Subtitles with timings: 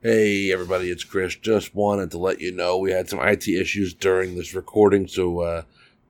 [0.00, 1.34] Hey everybody, it's Chris.
[1.34, 5.40] Just wanted to let you know we had some IT issues during this recording, so
[5.40, 5.62] uh,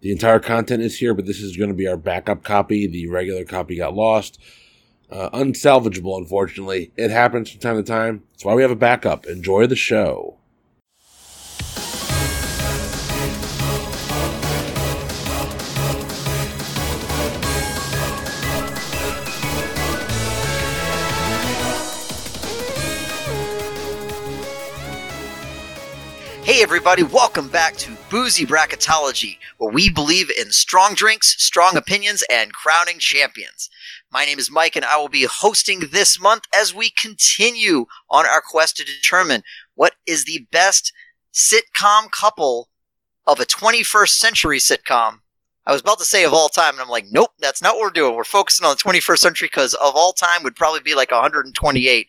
[0.03, 2.87] the entire content is here, but this is going to be our backup copy.
[2.87, 4.39] The regular copy got lost.
[5.11, 6.93] Uh, unsalvageable, unfortunately.
[6.99, 8.25] It happens from time to time.
[8.33, 9.25] That's why we have a backup.
[9.25, 10.37] Enjoy the show.
[26.79, 32.53] Everybody, welcome back to Boozy Bracketology, where we believe in strong drinks, strong opinions, and
[32.53, 33.69] crowning champions.
[34.13, 38.27] My name is Mike, and I will be hosting this month as we continue on
[38.27, 39.43] our quest to determine
[39.75, 40.93] what is the best
[41.35, 42.69] sitcom couple
[43.27, 45.23] of a 21st century sitcom.
[45.69, 47.83] I was about to say of all time, and I'm like, nope, that's not what
[47.83, 48.17] we're doing.
[48.17, 52.07] We're focusing on the 21st century because of all time would probably be like 128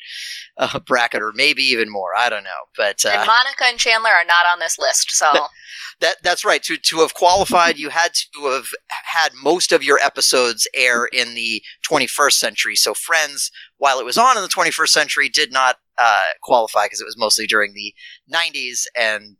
[0.57, 2.15] uh, bracket or maybe even more.
[2.17, 5.29] I don't know, but uh, and Monica and Chandler are not on this list, so
[5.99, 6.63] that that's right.
[6.63, 11.35] To to have qualified, you had to have had most of your episodes air in
[11.35, 12.77] the 21st century.
[12.77, 17.01] So Friends, while it was on in the 21st century, did not uh, qualify because
[17.01, 17.93] it was mostly during the
[18.33, 19.35] 90s, and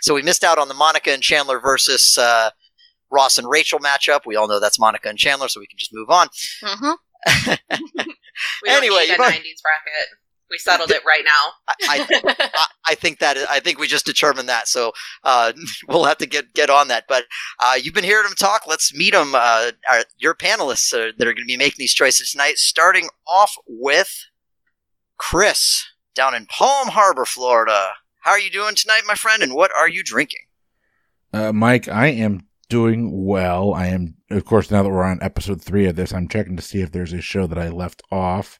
[0.00, 2.50] so we missed out on the Monica and Chandler versus uh,
[3.10, 4.20] Ross and Rachel matchup.
[4.26, 6.28] We all know that's Monica and Chandler, so we can just move on.
[6.62, 6.96] mhm.
[8.62, 10.08] We don't Anyway, need you 90s bracket.
[10.50, 11.52] We settled it right now.
[11.68, 14.66] I, I, I, I think that is, I think we just determined that.
[14.66, 15.52] So uh,
[15.88, 17.04] we'll have to get get on that.
[17.08, 17.24] But
[17.60, 18.62] uh, you've been hearing them talk.
[18.66, 19.34] Let's meet them.
[19.34, 22.56] Uh, our, your panelists uh, that are going to be making these choices tonight.
[22.56, 24.10] Starting off with
[25.18, 27.90] Chris down in Palm Harbor, Florida.
[28.22, 29.42] How are you doing tonight, my friend?
[29.42, 30.40] And what are you drinking?
[31.32, 33.74] Uh, Mike, I am doing well.
[33.74, 36.62] I am, of course, now that we're on episode three of this, I'm checking to
[36.62, 38.58] see if there's a show that I left off.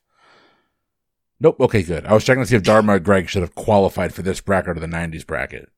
[1.41, 1.59] Nope.
[1.61, 2.05] Okay, good.
[2.05, 4.77] I was checking to see if Dharma or Greg should have qualified for this bracket
[4.77, 5.71] or the 90s bracket.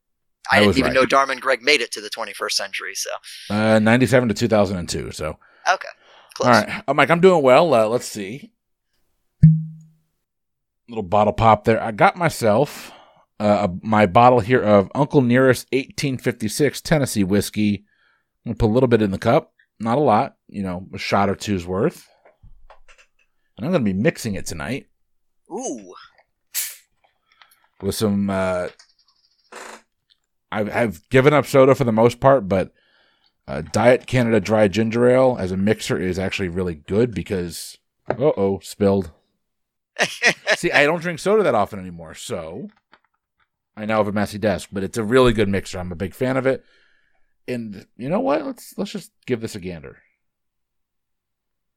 [0.51, 0.95] I, I didn't even right.
[0.95, 2.95] know Dharma and Greg made it to the 21st century.
[2.97, 3.11] So
[3.49, 5.13] Uh, 97 to 2002.
[5.13, 5.39] So,
[5.73, 5.89] okay,
[6.35, 6.47] close.
[6.49, 6.83] all right.
[6.89, 7.73] Uh, Mike, I'm doing well.
[7.73, 8.51] Uh, let's see.
[10.89, 11.81] Little bottle pop there.
[11.81, 12.93] I got myself
[13.43, 17.85] uh, my bottle here of Uncle Nearest 1856 Tennessee whiskey.
[18.47, 19.53] To put a little bit in the cup.
[19.79, 20.37] Not a lot.
[20.49, 22.09] You know, a shot or two's worth.
[23.57, 24.87] And I'm going to be mixing it tonight
[25.51, 25.95] Ooh,
[27.81, 28.31] with some.
[28.31, 28.69] Uh,
[30.51, 32.73] I've, I've given up soda for the most part, but
[33.47, 37.79] uh, Diet Canada Dry Ginger Ale as a mixer is actually really good because.
[38.09, 39.13] Uh oh, spilled.
[40.57, 42.69] See, I don't drink soda that often anymore, so
[43.77, 45.79] I now have a messy desk, but it's a really good mixer.
[45.79, 46.65] I'm a big fan of it.
[47.49, 48.45] And you know what?
[48.45, 49.99] Let's let's just give this a gander.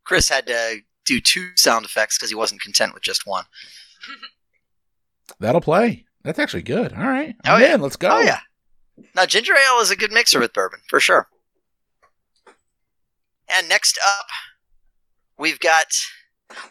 [0.04, 3.46] Chris had to do two sound effects because he wasn't content with just one.
[5.40, 6.06] That'll play.
[6.24, 6.94] That's actually good.
[6.94, 7.36] All right.
[7.46, 7.76] Oh, yeah.
[7.76, 7.82] in.
[7.82, 8.10] Let's go.
[8.10, 8.40] Oh yeah.
[9.16, 11.28] Now ginger ale is a good mixer with bourbon for sure.
[13.48, 14.26] And next up,
[15.38, 15.88] we've got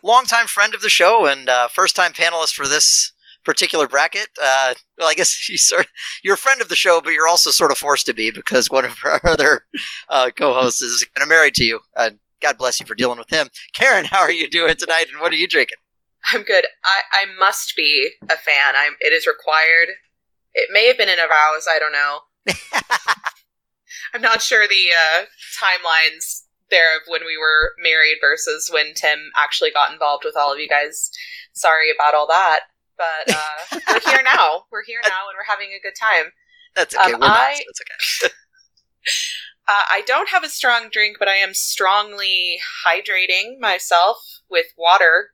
[0.03, 3.13] longtime friend of the show and uh, first time panelist for this
[3.45, 4.29] particular bracket.
[4.43, 5.87] Uh, well, I guess you sort
[6.23, 8.71] you're a friend of the show, but you're also sort of forced to be because
[8.71, 9.67] one of our other
[10.09, 11.81] uh, co-hosts is kind of married to you.
[11.97, 12.11] Uh,
[12.41, 13.49] God bless you for dealing with him.
[13.75, 15.79] Karen, how are you doing tonight, and what are you drinking?
[16.33, 16.67] I'm good.
[16.85, 18.75] I, I must be a fan.
[18.77, 18.95] I'm.
[19.01, 19.89] It is required.
[20.53, 21.67] It may have been in a vows.
[21.71, 22.21] I don't know.
[24.15, 25.25] I'm not sure the uh,
[25.61, 30.53] timelines there of when we were married versus when Tim actually got involved with all
[30.53, 31.11] of you guys.
[31.53, 32.61] Sorry about all that.
[32.97, 34.65] But uh, we're here now.
[34.71, 36.33] We're here now, and we're having a good time.
[36.77, 37.13] That's okay.
[37.13, 38.35] Um, we're not, I- so it's okay.
[39.67, 44.19] Uh, I don't have a strong drink, but I am strongly hydrating myself
[44.51, 45.31] with water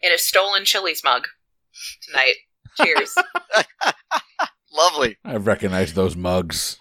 [0.00, 1.26] in a stolen Chili's mug
[2.06, 2.34] tonight.
[2.80, 3.16] Cheers.
[4.72, 5.16] Lovely.
[5.24, 6.78] I recognize those mugs.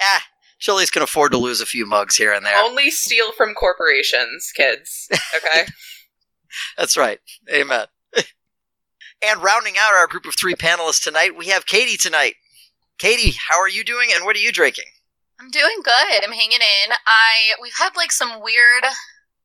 [0.00, 0.22] ah,
[0.58, 2.62] Chili's can afford to lose a few mugs here and there.
[2.62, 5.08] Only steal from corporations, kids.
[5.34, 5.64] Okay.
[6.76, 7.18] That's right.
[7.50, 7.86] Amen.
[9.22, 12.34] And rounding out our group of three panelists tonight, we have Katie tonight.
[12.98, 14.84] Katie, how are you doing and what are you drinking?
[15.40, 16.22] I'm doing good.
[16.22, 16.92] I'm hanging in.
[17.06, 18.84] I we've had like some weird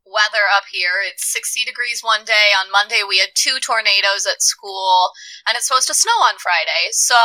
[0.05, 0.99] weather up here.
[1.07, 2.51] It's 60 degrees one day.
[2.59, 5.11] On Monday we had two tornadoes at school
[5.47, 6.91] and it's supposed to snow on Friday.
[6.91, 7.15] So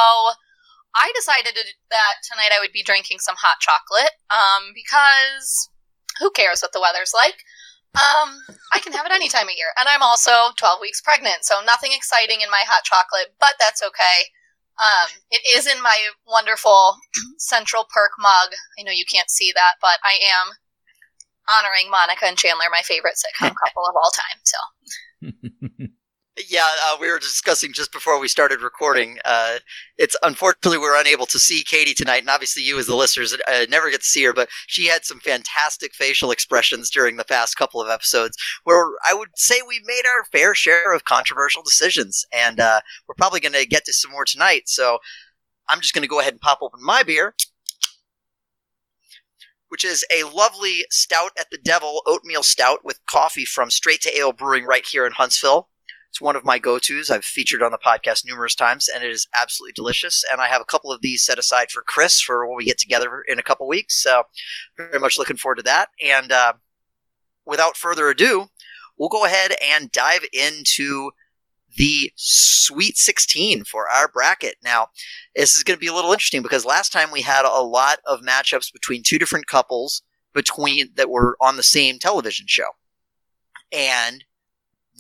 [0.95, 1.59] I decided
[1.91, 5.69] that tonight I would be drinking some hot chocolate um because
[6.21, 7.43] who cares what the weather's like?
[7.95, 8.39] Um,
[8.73, 9.75] I can have it any time of year.
[9.79, 13.83] And I'm also 12 weeks pregnant, so nothing exciting in my hot chocolate, but that's
[13.83, 14.31] okay.
[14.81, 16.97] Um, it is in my wonderful
[17.39, 18.55] Central Perk mug.
[18.79, 20.55] I know you can't see that, but I am
[21.49, 24.41] honoring Monica and Chandler, my favorite sitcom couple of all time.
[24.45, 25.87] So
[26.49, 29.19] Yeah, uh, we were discussing just before we started recording.
[29.25, 29.59] Uh,
[29.99, 33.67] it's unfortunately we're unable to see Katie tonight, and obviously you, as the listeners, uh,
[33.69, 34.33] never get to see her.
[34.33, 39.15] But she had some fantastic facial expressions during the past couple of episodes, where I
[39.15, 43.53] would say we made our fair share of controversial decisions, and uh, we're probably going
[43.53, 44.63] to get to some more tonight.
[44.67, 44.99] So
[45.69, 47.35] I'm just going to go ahead and pop open my beer
[49.69, 54.19] which is a lovely stout at the devil oatmeal stout with coffee from Straight to
[54.19, 55.69] Ale Brewing right here in Huntsville.
[56.11, 57.09] It's one of my go tos.
[57.09, 60.25] I've featured on the podcast numerous times, and it is absolutely delicious.
[60.31, 62.79] And I have a couple of these set aside for Chris for when we get
[62.79, 64.03] together in a couple weeks.
[64.03, 64.25] So,
[64.77, 65.89] very much looking forward to that.
[66.05, 66.55] And uh,
[67.47, 68.47] without further ado,
[68.99, 71.13] we'll go ahead and dive into
[71.77, 74.57] the Sweet 16 for our bracket.
[74.63, 74.89] Now,
[75.37, 77.99] this is going to be a little interesting because last time we had a lot
[78.05, 80.03] of matchups between two different couples
[80.35, 82.69] between that were on the same television show.
[83.73, 84.25] And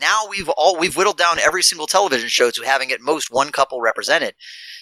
[0.00, 3.50] now we've all we've whittled down every single television show to having at most one
[3.52, 4.34] couple represented.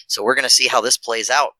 [0.07, 1.51] So we're going to see how this plays out.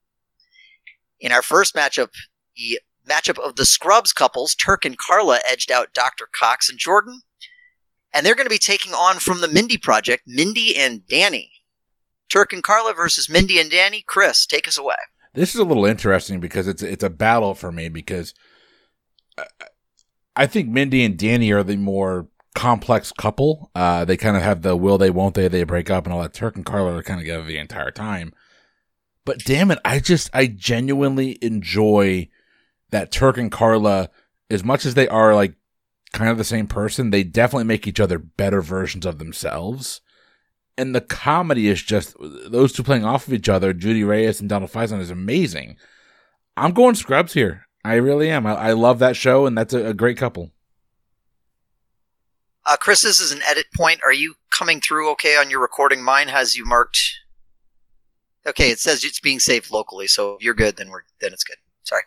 [1.20, 2.10] In our first matchup,
[2.56, 6.28] the matchup of the Scrubs couples, Turk and Carla edged out Dr.
[6.34, 7.22] Cox and Jordan.
[8.14, 11.52] And they're going to be taking on from the Mindy Project, Mindy and Danny.
[12.28, 14.04] Turk and Carla versus Mindy and Danny.
[14.08, 14.96] Chris, take us away.
[15.34, 18.34] This is a little interesting because it's it's a battle for me because
[20.36, 23.72] I think Mindy and Danny are the more complex couple.
[23.76, 26.22] Uh, they kind of have the will they, won't they, they break up and all
[26.22, 26.34] that.
[26.34, 28.34] Turk and Carla are kind of together the entire time.
[29.26, 32.30] But damn it, I just, I genuinely enjoy
[32.90, 34.10] that Turk and Carla,
[34.50, 35.56] as much as they are like
[36.14, 40.02] kind of the same person, they definitely make each other better versions of themselves.
[40.78, 44.50] And the comedy is just those two playing off of each other, Judy Reyes and
[44.50, 45.76] Donald Faison, is amazing.
[46.56, 47.68] I'm going Scrubs here.
[47.84, 48.46] I really am.
[48.46, 50.52] I, I love that show, and that's a, a great couple.
[52.70, 54.00] Uh, Chris, this is an edit point.
[54.06, 56.04] Are you coming through okay on your recording?
[56.04, 57.00] Mine has you marked.
[58.46, 60.78] Okay, it says it's being saved locally, so if you're good.
[60.78, 61.58] Then we're then it's good.
[61.82, 62.04] Sorry.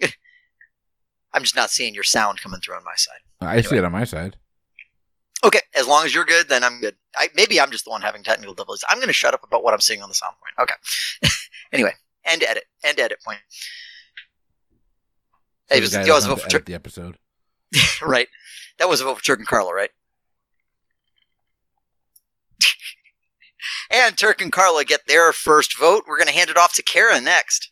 [1.34, 3.18] I'm just not seeing your sound coming through on my side.
[3.42, 3.62] I anyway.
[3.62, 4.36] see it on my side.
[5.44, 6.96] Okay, as long as you're good, then I'm good.
[7.14, 8.84] I, maybe I'm just the one having technical difficulties.
[8.88, 10.70] I'm going to shut up about what I'm seeing on the sound point.
[10.70, 11.30] Okay.
[11.72, 11.92] anyway,
[12.24, 12.64] end edit.
[12.82, 13.40] End edit point.
[15.66, 17.18] So hey, was, was vote for Tur- the episode.
[18.02, 18.28] right.
[18.78, 19.90] That was a vote for Turk and Carla, right?
[23.90, 26.04] And Turk and Carla get their first vote.
[26.06, 27.70] We're going to hand it off to Kara next.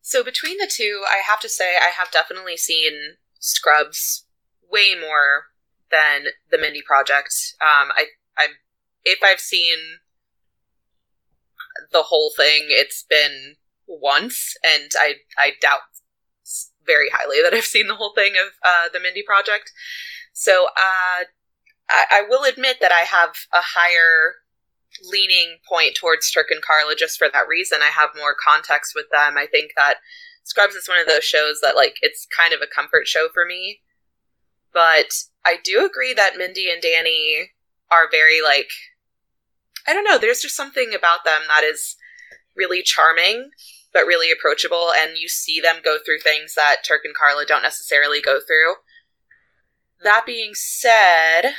[0.00, 4.26] So between the two, I have to say I have definitely seen Scrubs
[4.70, 5.46] way more
[5.90, 7.54] than the Mindy Project.
[7.60, 8.50] Um, I, I'm
[9.04, 9.76] if I've seen
[11.92, 15.80] the whole thing, it's been once, and I I doubt
[16.86, 19.72] very highly that I've seen the whole thing of uh, the Mindy Project.
[20.32, 21.24] So uh,
[21.88, 24.34] I, I will admit that I have a higher
[25.02, 27.78] leaning point towards Turk and Carla just for that reason.
[27.82, 29.36] I have more context with them.
[29.36, 29.96] I think that
[30.44, 33.44] Scrubs is one of those shows that like it's kind of a comfort show for
[33.44, 33.80] me.
[34.72, 35.14] But
[35.44, 37.50] I do agree that Mindy and Danny
[37.90, 38.68] are very like
[39.86, 41.96] I don't know, there's just something about them that is
[42.56, 43.50] really charming
[43.92, 47.62] but really approachable and you see them go through things that Turk and Carla don't
[47.62, 48.74] necessarily go through.
[50.02, 51.54] That being said,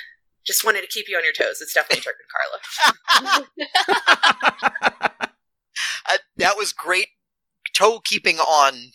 [0.45, 1.62] just wanted to keep you on your toes.
[1.62, 3.47] It's definitely Turk and Carla.
[6.10, 7.08] uh, that was great
[7.74, 8.91] toe keeping on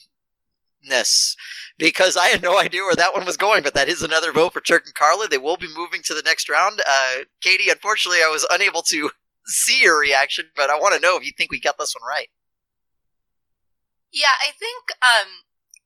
[0.89, 1.37] this
[1.79, 4.53] because I had no idea where that one was going, but that is another vote
[4.53, 5.29] for Turk and Carla.
[5.29, 6.81] They will be moving to the next round.
[6.87, 9.11] Uh, Katie, unfortunately, I was unable to
[9.47, 12.09] see your reaction, but I want to know if you think we got this one
[12.09, 12.29] right.
[14.13, 15.29] Yeah, I think um,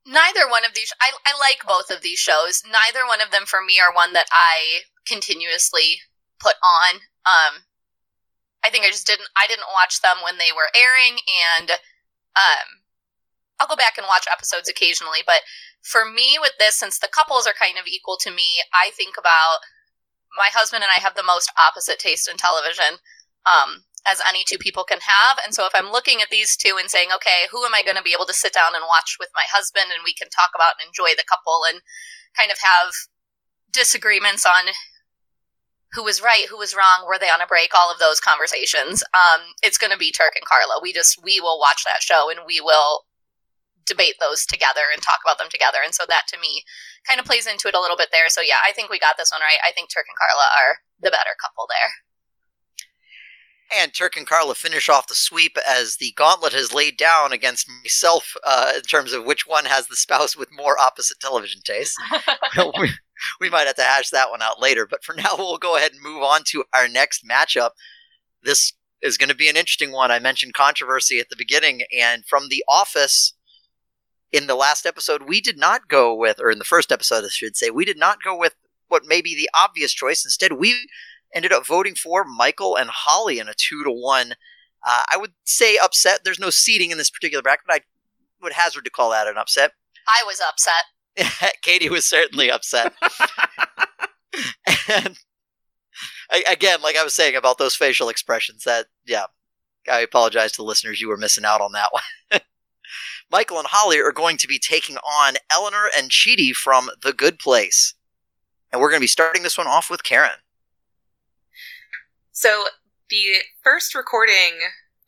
[0.07, 0.93] neither one of these.
[1.01, 2.63] I, I like both of these shows.
[2.65, 6.01] Neither one of them for me are one that I continuously
[6.39, 7.01] put on.
[7.25, 7.65] Um,
[8.65, 9.29] I think I just didn't.
[9.37, 11.71] I didn't watch them when they were airing, and
[12.37, 12.85] um,
[13.61, 15.21] I'll go back and watch episodes occasionally.
[15.25, 15.45] But
[15.83, 19.17] for me, with this, since the couples are kind of equal to me, I think
[19.19, 19.61] about
[20.37, 22.99] my husband and I have the most opposite taste in television.
[23.45, 25.39] Um, as any two people can have.
[25.45, 27.97] And so if I'm looking at these two and saying, okay, who am I going
[27.97, 30.51] to be able to sit down and watch with my husband and we can talk
[30.55, 31.81] about and enjoy the couple and
[32.37, 32.93] kind of have
[33.73, 34.73] disagreements on
[35.95, 39.03] who was right, who was wrong, were they on a break, all of those conversations.
[39.15, 40.83] Um, it's going to be Turk and Carla.
[40.83, 43.07] We just, we will watch that show and we will
[43.87, 45.79] debate those together and talk about them together.
[45.85, 46.65] And so that to me
[47.07, 48.29] kind of plays into it a little bit there.
[48.29, 49.61] So yeah, I think we got this one right.
[49.63, 51.93] I think Turk and Carla are the better couple there.
[53.77, 57.69] And Turk and Carla finish off the sweep as the gauntlet has laid down against
[57.83, 61.97] myself uh, in terms of which one has the spouse with more opposite television tastes.
[62.79, 62.91] we,
[63.41, 65.93] we might have to hash that one out later, but for now, we'll go ahead
[65.93, 67.71] and move on to our next matchup.
[68.43, 70.11] This is going to be an interesting one.
[70.11, 73.35] I mentioned controversy at the beginning, and from The Office,
[74.33, 77.29] in the last episode, we did not go with, or in the first episode, I
[77.29, 78.55] should say, we did not go with
[78.89, 80.25] what may be the obvious choice.
[80.25, 80.89] Instead, we
[81.35, 84.35] ended up voting for Michael and Holly in a two to one.
[84.87, 86.21] Uh, I would say upset.
[86.25, 87.81] There's no seating in this particular bracket, but I
[88.43, 89.73] would hazard to call that an upset.
[90.09, 90.85] I was upset.
[91.63, 92.93] Katie was certainly upset.
[94.89, 95.17] and
[96.51, 99.27] again, like I was saying about those facial expressions, that yeah,
[99.91, 101.01] I apologize to the listeners.
[101.01, 102.41] You were missing out on that one.
[103.31, 107.39] Michael and Holly are going to be taking on Eleanor and Chidi from The Good
[107.39, 107.95] Place.
[108.71, 110.39] And we're going to be starting this one off with Karen.
[112.35, 112.65] So
[113.11, 114.59] the first recording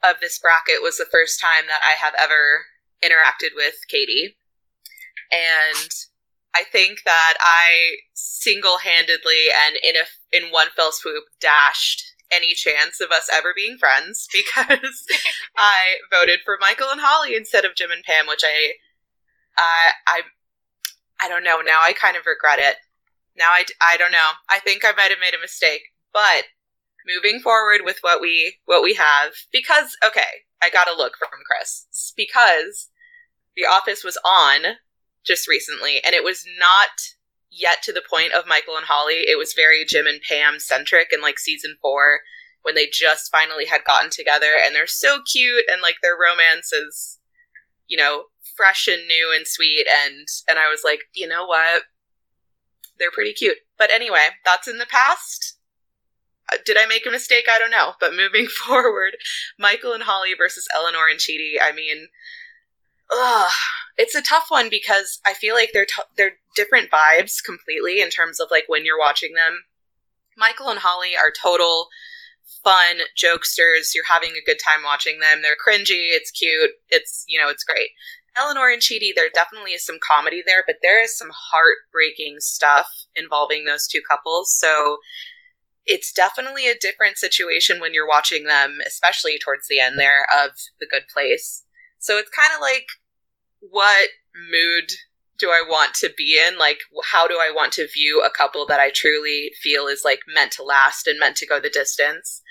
[0.02, 2.66] of this bracket was the first time that I have ever
[3.02, 4.38] interacted with Katie.
[5.32, 5.90] And
[6.54, 13.00] I think that I single-handedly and in a in one fell swoop dashed any chance
[13.00, 15.04] of us ever being friends because
[15.58, 18.74] I voted for Michael and Holly instead of Jim and Pam, which I
[19.58, 20.20] I I
[21.22, 21.60] I don't know.
[21.60, 22.76] Now I kind of regret it.
[23.36, 24.38] Now I I don't know.
[24.48, 26.44] I think I might have made a mistake, but
[27.06, 31.28] moving forward with what we what we have because okay i got a look from
[31.46, 32.12] chris.
[32.16, 32.88] Because
[33.56, 34.76] the office was on
[35.24, 37.14] just recently and it was not
[37.50, 39.24] yet to the point of michael and holly.
[39.26, 42.20] It was very jim and pam centric in like season four
[42.62, 46.72] when they just finally had gotten together and they're so cute and like their romance
[46.72, 47.18] is
[47.86, 48.24] you know
[48.56, 49.86] fresh and new and sweet.
[50.04, 51.82] And and i was like you know what?
[52.98, 53.58] They're pretty cute.
[53.78, 55.55] But anyway that's in the past
[56.64, 57.46] did I make a mistake?
[57.50, 57.92] I don't know.
[58.00, 59.16] But moving forward,
[59.58, 61.54] Michael and Holly versus Eleanor and Chidi.
[61.62, 62.08] I mean,
[63.12, 63.50] ugh,
[63.96, 68.10] it's a tough one because I feel like they're t- they're different vibes completely in
[68.10, 69.64] terms of like when you're watching them.
[70.36, 71.88] Michael and Holly are total
[72.62, 73.94] fun jokesters.
[73.94, 75.40] You're having a good time watching them.
[75.42, 76.08] They're cringy.
[76.10, 76.72] It's cute.
[76.88, 77.90] It's you know it's great.
[78.38, 82.86] Eleanor and Chidi, there definitely is some comedy there, but there is some heartbreaking stuff
[83.14, 84.54] involving those two couples.
[84.54, 84.98] So
[85.86, 90.50] it's definitely a different situation when you're watching them, especially towards the end there of
[90.80, 91.64] The Good Place.
[91.98, 92.86] So it's kind of like,
[93.60, 94.08] what
[94.50, 94.90] mood
[95.38, 96.58] do I want to be in?
[96.58, 100.20] Like, how do I want to view a couple that I truly feel is like
[100.32, 102.42] meant to last and meant to go the distance?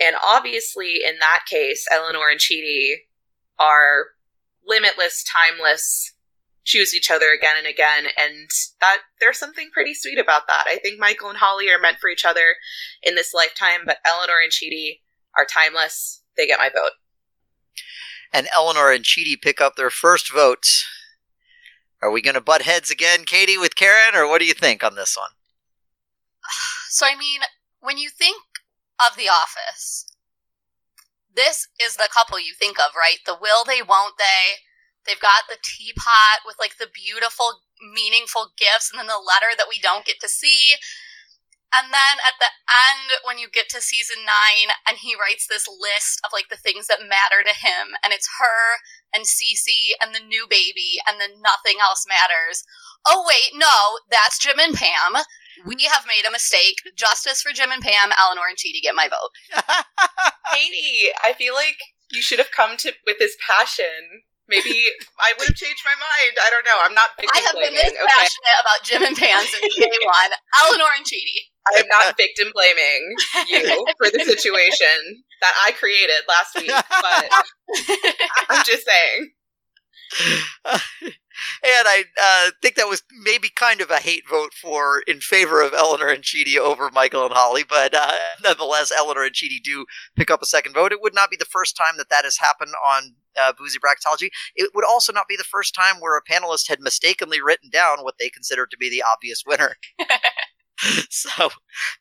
[0.00, 2.94] And obviously, in that case, Eleanor and Chidi
[3.58, 4.06] are
[4.66, 6.14] limitless, timeless
[6.64, 8.48] choose each other again and again and
[8.80, 10.64] that there's something pretty sweet about that.
[10.66, 12.56] I think michael and holly are meant for each other
[13.02, 15.00] in this lifetime but eleanor and chidi
[15.36, 16.22] are timeless.
[16.36, 16.92] They get my vote.
[18.32, 20.86] And eleanor and chidi pick up their first votes.
[22.02, 24.84] Are we going to butt heads again katie with karen or what do you think
[24.84, 25.30] on this one?
[26.92, 27.42] So i mean
[27.78, 28.42] when you think
[28.98, 30.10] of the office
[31.34, 33.18] this is the couple you think of right?
[33.24, 34.60] The will they won't they
[35.06, 39.68] They've got the teapot with like the beautiful, meaningful gifts, and then the letter that
[39.68, 40.76] we don't get to see.
[41.70, 45.70] And then at the end, when you get to season nine, and he writes this
[45.70, 48.82] list of like the things that matter to him, and it's her
[49.14, 52.66] and Cece and the new baby, and then nothing else matters.
[53.06, 55.22] Oh, wait, no, that's Jim and Pam.
[55.64, 56.82] We have made a mistake.
[56.96, 59.30] Justice for Jim and Pam, Eleanor and Chidi get my vote.
[60.52, 61.78] Katie, I feel like
[62.10, 64.74] you should have come to with this passion maybe
[65.22, 66.34] I would have changed my mind.
[66.42, 66.78] I don't know.
[66.82, 67.14] I'm not.
[67.22, 68.10] I have blaming, been this okay?
[68.10, 70.32] passionate about Jim and Pam since day one.
[70.66, 71.48] Eleanor and Chidi.
[71.70, 73.14] I am not victim blaming
[73.46, 73.62] you
[73.98, 77.26] for the situation that I created last week, but
[78.50, 79.30] I'm just saying.
[81.62, 85.62] And I uh, think that was maybe kind of a hate vote for in favor
[85.62, 89.86] of Eleanor and Chidi over Michael and Holly, but uh, nonetheless, Eleanor and Chidi do
[90.16, 90.92] pick up a second vote.
[90.92, 94.28] It would not be the first time that that has happened on uh, Boozy Bracketology.
[94.54, 97.98] It would also not be the first time where a panelist had mistakenly written down
[98.00, 99.76] what they considered to be the obvious winner.
[101.10, 101.50] so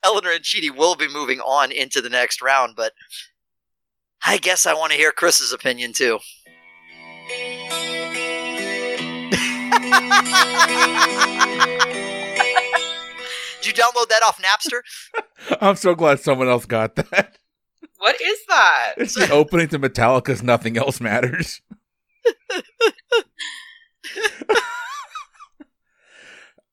[0.03, 2.93] Eleanor and Chidi will be moving on into the next round, but
[4.25, 6.19] I guess I want to hear Chris's opinion too.
[13.61, 14.81] Did you download that off Napster?
[15.61, 17.37] I'm so glad someone else got that.
[17.97, 18.93] What is that?
[18.97, 21.61] It's the opening to Metallica's Nothing Else Matters.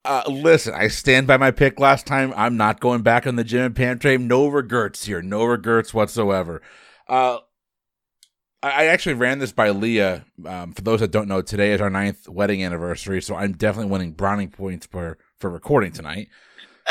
[0.06, 2.32] Uh, listen, I stand by my pick last time.
[2.36, 4.28] I'm not going back on the Jim and Pam train.
[4.28, 5.20] No regrets here.
[5.20, 6.62] No regrets whatsoever.
[7.08, 7.38] Uh,
[8.70, 10.24] I actually ran this by Leah.
[10.44, 13.90] Um, for those that don't know, today is our ninth wedding anniversary, so I'm definitely
[13.90, 16.28] winning brownie points for for recording tonight.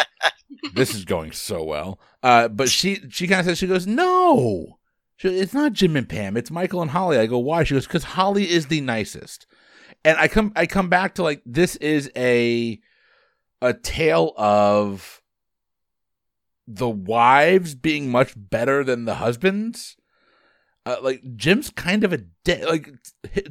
[0.74, 2.00] this is going so well.
[2.24, 4.80] Uh, but she she kind of says she goes no,
[5.18, 6.38] she, it's not Jim and Pam.
[6.38, 7.18] It's Michael and Holly.
[7.18, 7.64] I go why?
[7.64, 9.48] She goes because Holly is the nicest.
[10.04, 12.80] And I come I come back to like this is a
[13.62, 15.22] a tale of
[16.68, 19.98] the wives being much better than the husbands.
[20.86, 22.64] Uh, like Jim's kind of a dick.
[22.64, 22.92] Like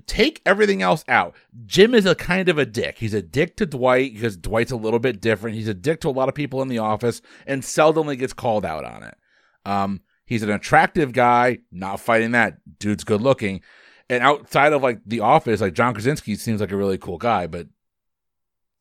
[0.07, 1.35] take everything else out.
[1.67, 2.99] Jim is a kind of a dick.
[2.99, 5.57] He's a dick to Dwight because Dwight's a little bit different.
[5.57, 8.65] He's a dick to a lot of people in the office and seldomly gets called
[8.65, 9.17] out on it.
[9.65, 11.59] Um, he's an attractive guy.
[11.73, 12.59] Not fighting that.
[12.79, 13.63] Dude's good looking.
[14.09, 17.49] And outside of like the office, like John Krasinski seems like a really cool guy,
[17.49, 17.67] but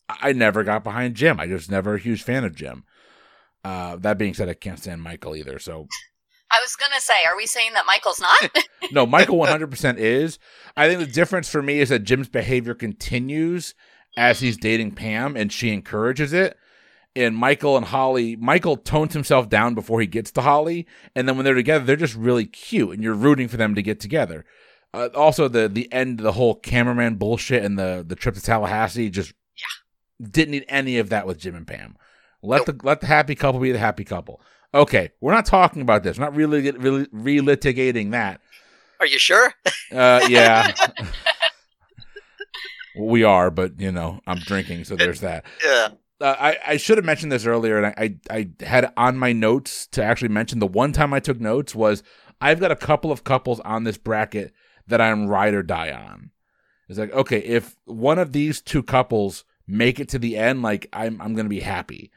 [0.09, 1.39] I never got behind Jim.
[1.39, 2.83] I just never a huge fan of Jim.
[3.63, 5.57] Uh, that being said, I can't stand Michael either.
[5.59, 5.87] So
[6.53, 8.65] I was gonna say, are we saying that Michael's not?
[8.91, 10.37] no, Michael 100% is.
[10.77, 13.73] I think the difference for me is that Jim's behavior continues
[14.15, 16.57] as he's dating Pam, and she encourages it.
[17.15, 21.35] And Michael and Holly, Michael tones himself down before he gets to Holly, and then
[21.35, 24.45] when they're together, they're just really cute, and you're rooting for them to get together.
[24.93, 28.41] Uh, also, the the end, of the whole cameraman bullshit, and the the trip to
[28.41, 30.27] Tallahassee just yeah.
[30.27, 31.97] didn't need any of that with Jim and Pam.
[32.41, 32.79] Let nope.
[32.79, 34.41] the let the happy couple be the happy couple.
[34.73, 36.17] Okay, we're not talking about this.
[36.17, 38.41] We're not really really relitigating that.
[38.99, 39.53] Are you sure?
[39.91, 40.71] Uh, yeah.
[42.97, 45.45] we are, but you know, I'm drinking, so there's that.
[45.63, 45.89] Yeah.
[46.21, 49.33] Uh, I, I should have mentioned this earlier, and I, I, I had on my
[49.33, 52.01] notes to actually mention the one time I took notes was
[52.39, 54.53] I've got a couple of couples on this bracket
[54.87, 56.31] that I'm ride or die on.
[56.87, 60.87] It's like, okay, if one of these two couples make it to the end, like
[60.93, 62.11] I'm I'm gonna be happy.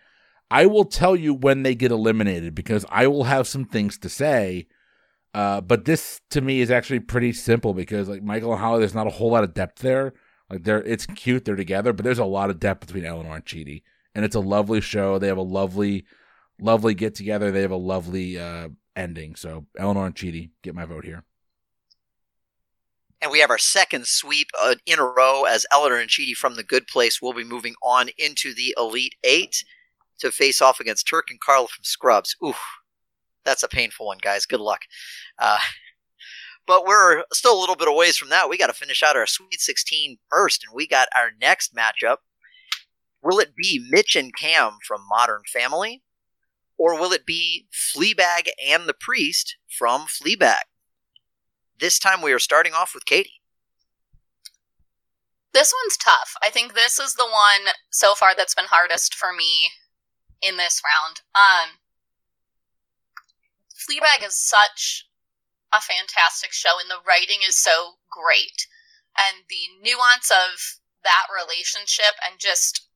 [0.50, 4.08] I will tell you when they get eliminated because I will have some things to
[4.08, 4.66] say.
[5.34, 8.94] Uh, but this to me is actually pretty simple because like Michael and Holly, there's
[8.94, 10.14] not a whole lot of depth there.
[10.48, 13.44] Like they're it's cute they're together, but there's a lot of depth between Eleanor and
[13.44, 13.82] Chidi,
[14.14, 15.18] and it's a lovely show.
[15.18, 16.06] They have a lovely,
[16.60, 17.50] lovely get together.
[17.50, 19.34] They have a lovely uh, ending.
[19.34, 21.24] So Eleanor and Chidi get my vote here.
[23.20, 26.54] And we have our second sweep uh, in a row as Eleanor and Chidi from
[26.54, 29.64] the Good Place will be moving on into the Elite Eight
[30.18, 32.37] to face off against Turk and Carla from Scrubs.
[32.44, 32.55] Ooh,
[33.44, 34.46] that's a painful one, guys.
[34.46, 34.83] Good luck.
[35.38, 35.59] Uh,
[36.66, 38.48] but we're still a little bit of ways from that.
[38.48, 42.18] We got to finish out our Sweet 16 first, and we got our next matchup.
[43.22, 46.02] Will it be Mitch and Cam from Modern Family,
[46.76, 50.62] or will it be Fleabag and the Priest from Fleabag?
[51.79, 53.40] This time we are starting off with Katie.
[55.52, 56.35] This one's tough.
[56.42, 59.70] I think this is the one so far that's been hardest for me
[60.42, 61.22] in this round.
[61.35, 61.79] Um,
[63.72, 65.07] Fleabag is such
[65.72, 68.66] a fantastic show, and the writing is so great,
[69.16, 72.88] and the nuance of that relationship, and just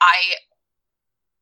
[0.00, 0.40] I,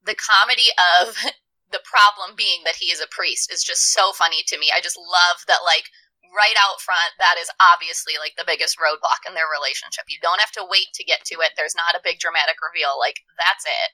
[0.05, 1.17] the comedy of
[1.73, 4.71] the problem being that he is a priest is just so funny to me.
[4.75, 5.91] I just love that, like
[6.35, 10.05] right out front, that is obviously like the biggest roadblock in their relationship.
[10.09, 11.55] You don't have to wait to get to it.
[11.55, 12.99] There's not a big dramatic reveal.
[12.99, 13.91] Like that's it.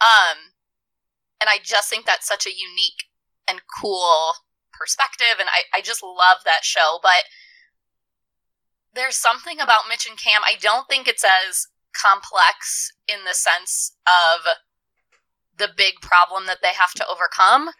[0.00, 0.52] Um,
[1.40, 3.04] and I just think that's such a unique
[3.48, 4.34] and cool
[4.72, 6.98] perspective, and I, I just love that show.
[7.02, 7.24] But
[8.94, 10.42] there's something about Mitch and Cam.
[10.44, 14.46] I don't think it's as complex in the sense of
[15.58, 17.70] the big problem that they have to overcome.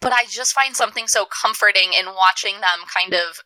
[0.00, 3.40] But I just find something so comforting in watching them kind of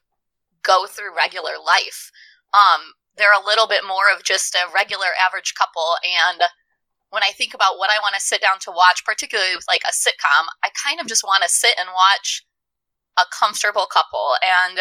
[0.63, 2.11] go through regular life.
[2.53, 6.43] Um, they're a little bit more of just a regular average couple and
[7.13, 9.85] when I think about what I want to sit down to watch, particularly with like
[9.85, 12.41] a sitcom, I kind of just want to sit and watch
[13.21, 14.81] a comfortable couple and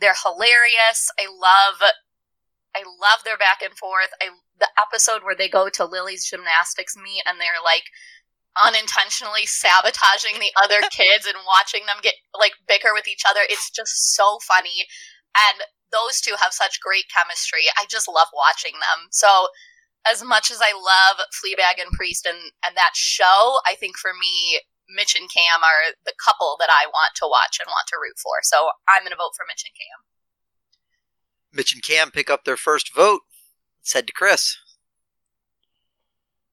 [0.00, 1.12] they're hilarious.
[1.20, 1.84] I love
[2.72, 4.08] I love their back and forth.
[4.24, 7.92] I the episode where they go to Lily's gymnastics meet and they're like
[8.56, 13.44] unintentionally sabotaging the other kids and watching them get like bicker with each other.
[13.44, 14.88] It's just so funny.
[15.36, 15.60] And
[15.92, 17.68] those two have such great chemistry.
[17.76, 19.12] I just love watching them.
[19.12, 19.52] So
[20.06, 24.12] as much as I love Fleabag and Priest and, and that show, I think for
[24.18, 27.98] me, Mitch and Cam are the couple that I want to watch and want to
[28.00, 28.38] root for.
[28.42, 29.98] So I'm going to vote for Mitch and Cam.
[31.52, 33.22] Mitch and Cam pick up their first vote.
[33.80, 34.56] Let's head to Chris.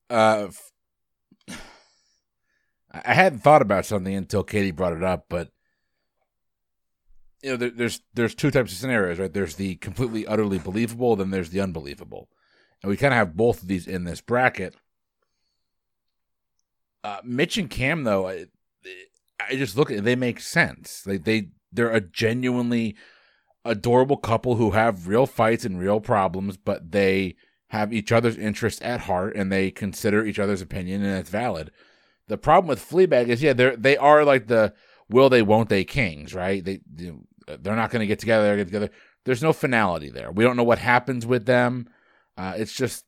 [0.10, 0.48] Uh,
[2.92, 5.50] I hadn't thought about something until Katie brought it up, but
[7.42, 9.34] you know, there, there's there's two types of scenarios, right?
[9.34, 12.30] There's the completely utterly believable, then there's the unbelievable
[12.84, 14.76] and we kind of have both of these in this bracket.
[17.04, 18.46] Uh, Mitch and Cam, though, I,
[19.40, 21.02] I just look at they make sense.
[21.02, 22.96] They they they're a genuinely
[23.66, 27.36] adorable couple who have real fights and real problems, but they
[27.70, 31.72] have each other's interests at heart and they consider each other's opinion and it's valid.
[32.28, 34.74] The problem with Fleabag is, yeah, they're they are like the
[35.10, 36.64] will they won't they kings, right?
[36.64, 36.80] They
[37.48, 38.46] they're not going to get together.
[38.46, 38.90] They're get together.
[39.26, 40.32] There's no finality there.
[40.32, 41.88] We don't know what happens with them.
[42.38, 43.06] Uh, it's just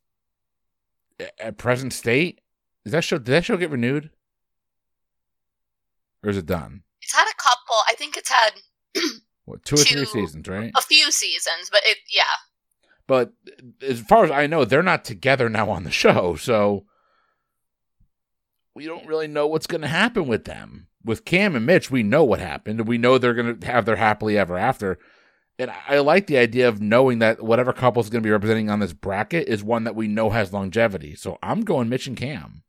[1.40, 2.42] at present state.
[2.86, 3.18] Is that show?
[3.18, 4.12] Did that show get renewed,
[6.24, 6.84] or is it done?
[7.02, 7.76] It's had a couple.
[7.88, 8.52] I think it's had
[9.46, 10.72] what two or two, three seasons, right?
[10.76, 12.24] A few seasons, but it yeah.
[13.08, 13.34] But
[13.82, 16.86] as far as I know, they're not together now on the show, so
[18.76, 20.88] we don't really know what's going to happen with them.
[21.04, 23.86] With Cam and Mitch, we know what happened, and we know they're going to have
[23.86, 24.98] their happily ever after.
[25.58, 28.70] And I like the idea of knowing that whatever couple is going to be representing
[28.70, 31.16] on this bracket is one that we know has longevity.
[31.16, 32.64] So I'm going Mitch and Cam.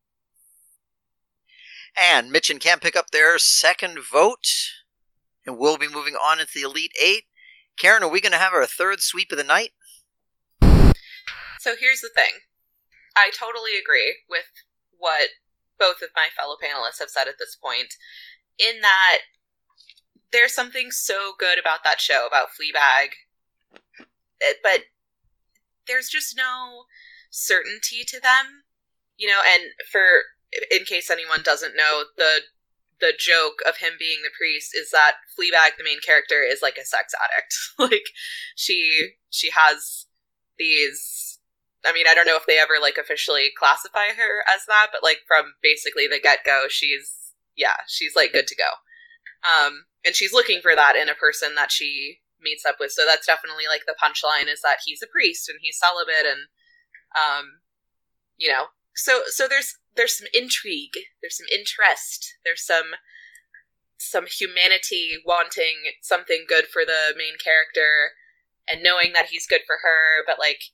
[1.97, 4.47] And Mitch and Cam pick up their second vote,
[5.47, 7.25] and we'll be moving on into the Elite Eight.
[7.77, 9.71] Karen, are we going to have our third sweep of the night?
[11.59, 12.41] So here's the thing
[13.17, 14.45] I totally agree with
[14.97, 15.31] what
[15.79, 17.95] both of my fellow panelists have said at this point,
[18.59, 19.19] in that
[20.33, 23.11] there's something so good about that show, about Fleabag,
[24.63, 24.85] but
[25.87, 26.85] there's just no
[27.31, 28.65] certainty to them.
[29.17, 30.01] You know, and for
[30.71, 32.41] in case anyone doesn't know, the
[33.01, 36.79] the joke of him being the priest is that Fleabag, the main character, is like
[36.79, 37.55] a sex addict.
[37.93, 38.07] like
[38.55, 40.07] she she has
[40.59, 41.39] these
[41.85, 45.03] I mean, I don't know if they ever like officially classify her as that, but
[45.03, 48.71] like from basically the get go, she's yeah, she's like good to go.
[49.45, 52.93] Um and she's looking for that in a person that she meets up with.
[52.93, 56.47] So that's definitely like the punchline is that he's a priest and he's celibate and
[57.19, 57.61] um
[58.39, 62.95] you know, so so there's there's some intrigue, there's some interest, there's some
[63.99, 68.13] some humanity wanting something good for the main character
[68.69, 70.71] and knowing that he's good for her, but like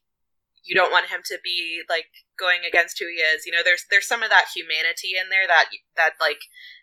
[0.65, 2.07] you don't want him to be like
[2.39, 3.47] going against who he is.
[3.47, 5.67] You know, there's there's some of that humanity in there that
[5.97, 6.43] that like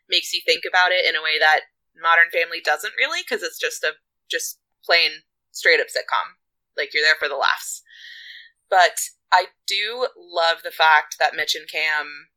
[0.09, 3.59] makes you think about it in a way that Modern Family doesn't really because it's
[3.59, 3.93] just a
[4.29, 6.37] just plain straight up sitcom.
[6.77, 7.81] Like you're there for the laughs.
[8.69, 8.99] But
[9.31, 12.29] I do love the fact that Mitch and Cam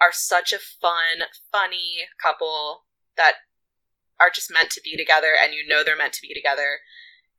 [0.00, 2.84] are such a fun, funny couple
[3.16, 3.34] that
[4.20, 6.80] are just meant to be together and you know they're meant to be together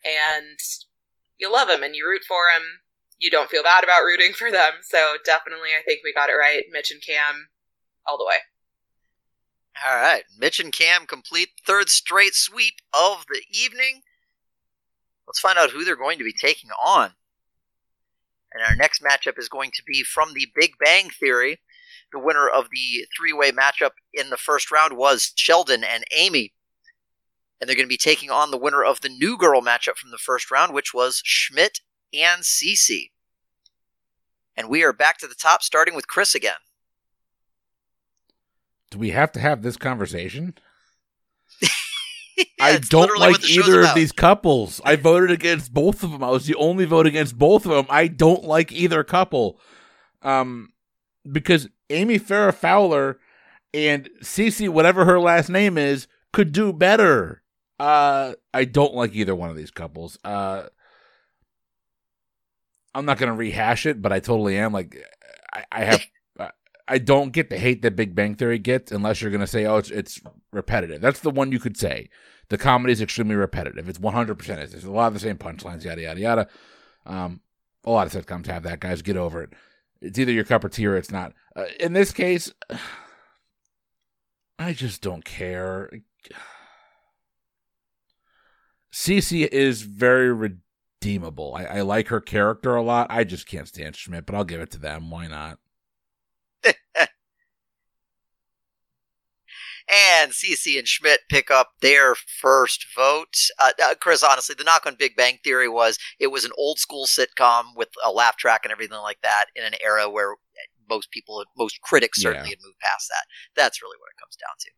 [0.04, 0.60] and
[1.38, 2.82] you love them and you root for them.
[3.18, 4.74] You don't feel bad about rooting for them.
[4.82, 6.64] So definitely I think we got it right.
[6.72, 7.50] Mitch and Cam
[8.08, 8.38] all the way.
[9.88, 10.24] All right.
[10.38, 14.02] Mitch and Cam complete third straight sweep of the evening.
[15.26, 17.12] Let's find out who they're going to be taking on.
[18.52, 21.60] And our next matchup is going to be from the Big Bang Theory.
[22.12, 26.54] The winner of the three way matchup in the first round was Sheldon and Amy.
[27.62, 30.12] And they're going to be taking on the winner of the New Girl matchup from
[30.12, 31.82] the first round, which was Schmidt
[32.14, 33.12] and Cece.
[34.58, 36.56] And we are back to the top, starting with Chris again.
[38.92, 40.56] Do we have to have this conversation?
[41.62, 41.70] yeah,
[42.60, 44.82] I don't like either of these couples.
[44.84, 46.24] I voted against both of them.
[46.24, 47.86] I was the only vote against both of them.
[47.90, 49.60] I don't like either couple.
[50.22, 50.74] Um,
[51.30, 53.20] because Amy Farrah Fowler
[53.74, 57.44] and Cece, whatever her last name is, could do better.
[57.80, 60.18] Uh, I don't like either one of these couples.
[60.24, 60.64] Uh,
[62.94, 64.74] I'm not gonna rehash it, but I totally am.
[64.74, 64.98] Like,
[65.54, 66.06] I, I have.
[66.90, 69.66] I don't get the hate that Big Bang Theory gets unless you're going to say,
[69.66, 70.20] oh, it's, it's
[70.52, 71.02] repetitive.
[71.02, 72.10] That's the one you could say.
[72.50, 73.88] The comedy is extremely repetitive.
[73.88, 74.58] It's 100%.
[74.58, 76.48] It's, a lot of the same punchlines, yada, yada, yada.
[77.06, 77.42] Um,
[77.86, 79.04] a lot of sitcoms have that, guys.
[79.04, 79.54] Get over it.
[80.02, 81.34] It's either your cup of tea or it's not.
[81.56, 82.52] Uh, in this case,
[84.60, 85.92] I just don't care.
[88.92, 91.54] Cece is very redeemable.
[91.56, 93.08] I, I like her character a lot.
[93.12, 95.12] I just can't stand Schmidt, but I'll give it to them.
[95.12, 95.60] Why not?
[99.92, 103.36] And Cece and Schmidt pick up their first vote.
[103.58, 106.80] Uh, uh, Chris, honestly, the knock on Big Bang Theory was it was an old
[106.80, 110.36] school sitcom with a laugh track and everything like that in an era where
[110.90, 112.56] most people, most critics certainly Yeah.
[112.56, 113.26] had moved past that.
[113.56, 114.72] That's really what it comes down to.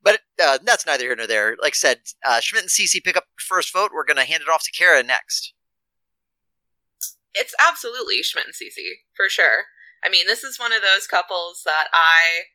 [0.00, 1.56] But uh, that's neither here nor there.
[1.60, 3.90] Like I said, uh, Schmidt and Cece pick up the first vote.
[3.92, 5.52] We're going to hand it off to Kara next.
[7.34, 9.64] It's absolutely Schmidt and Cece, for sure.
[10.04, 12.50] I mean, this is one of those couples that I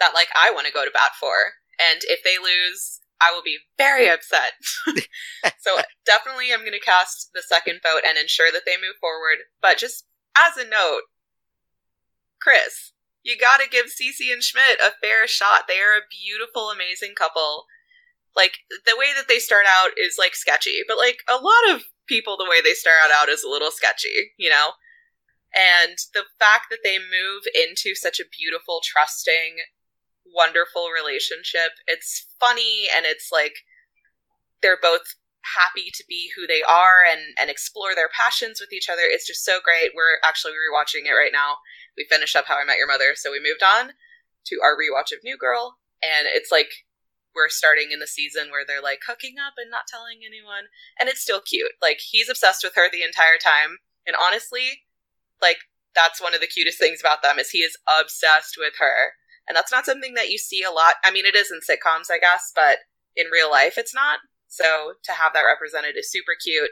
[0.00, 1.60] that like I want to go to bat for.
[1.78, 4.52] And if they lose, I will be very upset.
[5.58, 9.46] so definitely I'm going to cast the second vote and ensure that they move forward.
[9.62, 10.06] But just
[10.36, 11.02] as a note,
[12.40, 12.92] Chris,
[13.24, 15.64] You gotta give Cece and Schmidt a fair shot.
[15.66, 17.64] They are a beautiful, amazing couple.
[18.36, 21.84] Like, the way that they start out is, like, sketchy, but, like, a lot of
[22.06, 24.72] people, the way they start out is a little sketchy, you know?
[25.54, 29.62] And the fact that they move into such a beautiful, trusting,
[30.26, 33.54] wonderful relationship, it's funny and it's like
[34.62, 35.14] they're both
[35.44, 39.04] happy to be who they are and and explore their passions with each other.
[39.04, 39.92] It's just so great.
[39.94, 41.60] We're actually rewatching it right now.
[41.96, 43.92] We finished up How I Met Your Mother, so we moved on
[44.46, 46.88] to our rewatch of New Girl, and it's like
[47.34, 51.08] we're starting in the season where they're like hooking up and not telling anyone, and
[51.08, 51.72] it's still cute.
[51.80, 54.83] Like he's obsessed with her the entire time, and honestly,
[55.44, 55.58] like
[55.94, 59.12] that's one of the cutest things about them is he is obsessed with her,
[59.46, 60.94] and that's not something that you see a lot.
[61.04, 62.78] I mean, it is in sitcoms, I guess, but
[63.14, 64.20] in real life, it's not.
[64.48, 66.70] So to have that represented is super cute.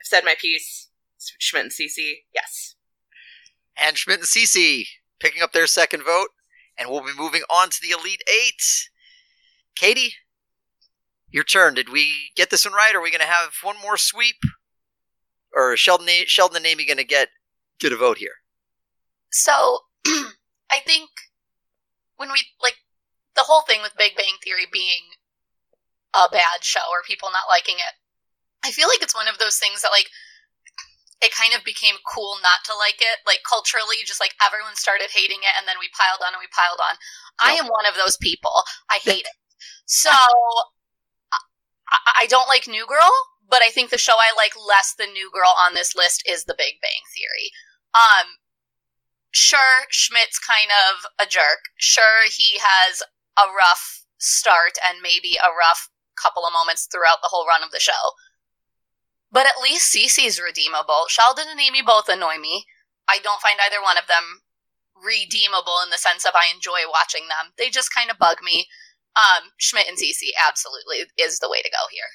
[0.00, 0.88] I've said my piece.
[1.38, 2.76] Schmidt and Cece, yes.
[3.76, 4.86] And Schmidt and Cece
[5.18, 6.28] picking up their second vote,
[6.78, 8.88] and we'll be moving on to the Elite Eight.
[9.76, 10.14] Katie,
[11.30, 11.74] your turn.
[11.74, 12.94] Did we get this one right?
[12.94, 14.36] Are we going to have one more sweep?
[15.54, 17.28] Or Sheldon, Sheldon and Amy going to get
[17.80, 18.34] get a vote here?
[19.32, 21.10] So, I think
[22.16, 22.76] when we like
[23.34, 25.16] the whole thing with Big Bang Theory being
[26.14, 27.94] a bad show or people not liking it.
[28.66, 30.10] I feel like it's one of those things that like
[31.24, 35.14] it kind of became cool not to like it, like culturally, just like everyone started
[35.14, 36.98] hating it, and then we piled on and we piled on.
[37.40, 38.52] I am one of those people.
[38.90, 39.36] I hate it.
[39.86, 40.28] So I,
[42.22, 43.10] I don't like New Girl,
[43.48, 46.44] but I think the show I like less than New Girl on this list is
[46.44, 47.50] The Big Bang Theory.
[47.94, 48.38] Um,
[49.30, 51.70] sure, Schmidt's kind of a jerk.
[51.76, 53.02] Sure, he has
[53.38, 55.88] a rough start and maybe a rough
[56.20, 58.14] couple of moments throughout the whole run of the show.
[59.32, 61.06] But at least Cece's redeemable.
[61.08, 62.66] Sheldon and Amy both annoy me.
[63.08, 64.42] I don't find either one of them
[64.94, 67.54] redeemable in the sense of I enjoy watching them.
[67.56, 68.66] They just kind of bug me.
[69.16, 72.10] Um, Schmidt and Cece absolutely is the way to go here.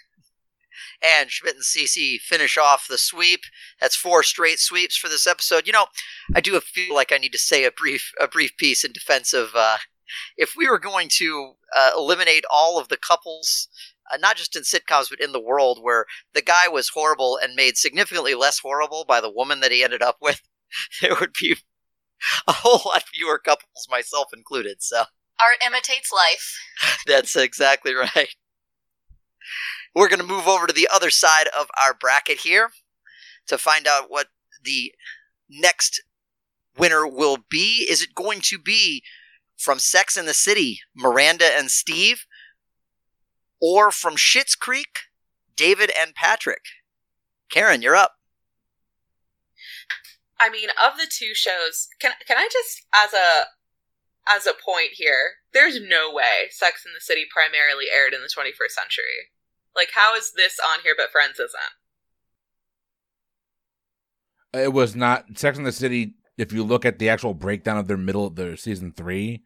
[1.02, 3.42] And Schmidt and Cece finish off the sweep.
[3.80, 5.68] That's four straight sweeps for this episode.
[5.68, 5.88] You know,
[6.34, 9.34] I do feel like I need to say a brief a brief piece in defense
[9.34, 9.78] of uh,
[10.38, 13.68] if we were going to uh, eliminate all of the couples
[14.12, 17.56] uh, not just in sitcoms but in the world where the guy was horrible and
[17.56, 20.42] made significantly less horrible by the woman that he ended up with
[21.02, 21.56] there would be
[22.48, 25.04] a whole lot fewer couples myself included so
[25.40, 26.58] art imitates life
[27.08, 28.36] that's exactly right
[29.96, 32.70] we're going to move over to the other side of our bracket here
[33.48, 34.28] to find out what
[34.64, 34.94] the
[35.50, 36.04] next
[36.78, 39.02] winner will be is it going to be
[39.56, 42.26] from sex in the city miranda and steve
[43.62, 45.00] or from Schitt's Creek,
[45.56, 46.66] David and Patrick.
[47.50, 48.16] Karen, you're up.
[50.40, 53.46] I mean, of the two shows, can can I just as a
[54.28, 58.28] as a point here, there's no way Sex in the City primarily aired in the
[58.28, 59.32] 21st century.
[59.76, 61.52] Like, how is this on here but Friends isn't?
[64.54, 66.16] It was not Sex in the City.
[66.38, 69.44] If you look at the actual breakdown of their middle of their season three,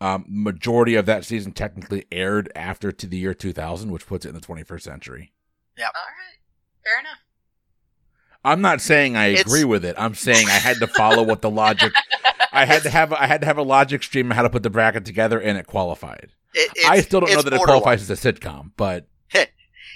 [0.00, 4.30] um, majority of that season technically aired after to the year 2000, which puts it
[4.30, 5.32] in the 21st century.
[5.76, 5.86] Yeah.
[5.86, 6.38] All right.
[6.84, 7.18] Fair enough.
[8.44, 9.96] I'm not saying I It's- agree with it.
[9.98, 11.92] I'm saying I had to follow what the logic.
[12.52, 14.62] I had to have I had to have a logic stream on how to put
[14.62, 16.32] the bracket together, and it qualified.
[16.54, 17.82] It, I still don't know it's that it borderline.
[17.82, 19.06] qualifies as a sitcom, but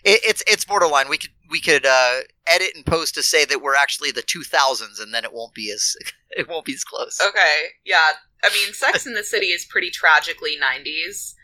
[0.05, 1.09] It, it's it's borderline.
[1.09, 5.01] We could we could uh, edit and post to say that we're actually the 2000s,
[5.01, 5.97] and then it won't be as
[6.31, 7.21] it won't be as close.
[7.25, 7.67] Okay.
[7.85, 8.13] Yeah.
[8.45, 11.35] I mean, Sex in the City is pretty tragically 90s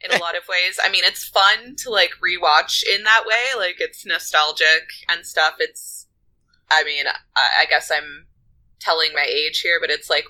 [0.00, 0.78] in a lot of ways.
[0.82, 3.56] I mean, it's fun to like rewatch in that way.
[3.56, 5.54] Like, it's nostalgic and stuff.
[5.60, 6.06] It's,
[6.70, 8.26] I mean, I, I guess I'm
[8.80, 10.24] telling my age here, but it's like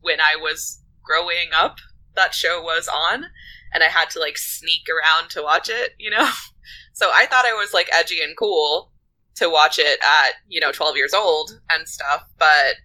[0.00, 1.78] when I was growing up,
[2.16, 3.26] that show was on,
[3.72, 6.28] and I had to like sneak around to watch it, you know?
[6.92, 8.92] So I thought I was like edgy and cool
[9.36, 12.76] to watch it at, you know, 12 years old and stuff, but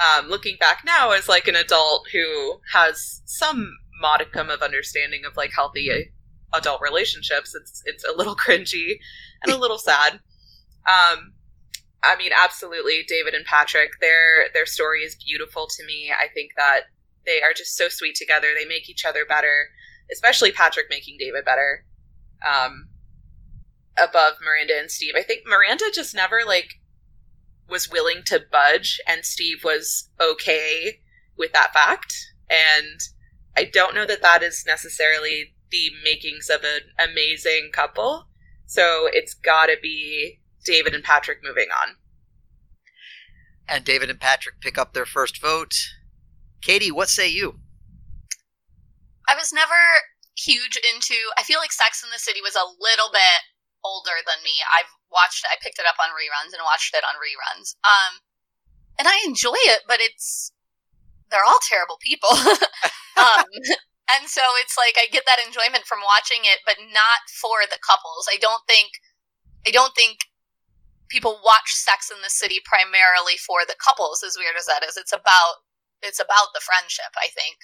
[0.00, 5.36] um, looking back now as like an adult who has some modicum of understanding of
[5.36, 6.12] like healthy
[6.54, 8.98] adult relationships, it's it's a little cringy
[9.42, 10.14] and a little sad.
[10.86, 11.34] Um,
[12.02, 16.12] I mean, absolutely, David and Patrick, their their story is beautiful to me.
[16.18, 16.82] I think that
[17.26, 18.48] they are just so sweet together.
[18.56, 19.66] They make each other better,
[20.12, 21.84] especially Patrick making David better.
[22.46, 22.88] Um,
[24.00, 26.80] above Miranda and Steve, I think Miranda just never like
[27.68, 30.98] was willing to budge, and Steve was okay
[31.36, 32.14] with that fact.
[32.48, 33.00] And
[33.56, 38.26] I don't know that that is necessarily the makings of an amazing couple.
[38.66, 41.96] So it's got to be David and Patrick moving on.
[43.68, 45.74] And David and Patrick pick up their first vote.
[46.60, 47.60] Katie, what say you?
[49.28, 49.74] I was never
[50.36, 51.14] huge into.
[51.38, 53.42] I feel like Sex in the City was a little bit
[53.84, 54.60] older than me.
[54.68, 55.44] I've watched.
[55.48, 57.76] I picked it up on reruns and watched it on reruns.
[57.84, 58.20] Um,
[58.98, 60.52] and I enjoy it, but it's
[61.30, 62.30] they're all terrible people.
[63.16, 63.48] um,
[64.12, 67.80] and so it's like I get that enjoyment from watching it, but not for the
[67.80, 68.28] couples.
[68.30, 69.00] I don't think.
[69.66, 70.24] I don't think
[71.08, 74.24] people watch Sex in the City primarily for the couples.
[74.24, 75.64] As weird as that is, it's about
[76.02, 77.12] it's about the friendship.
[77.16, 77.56] I think.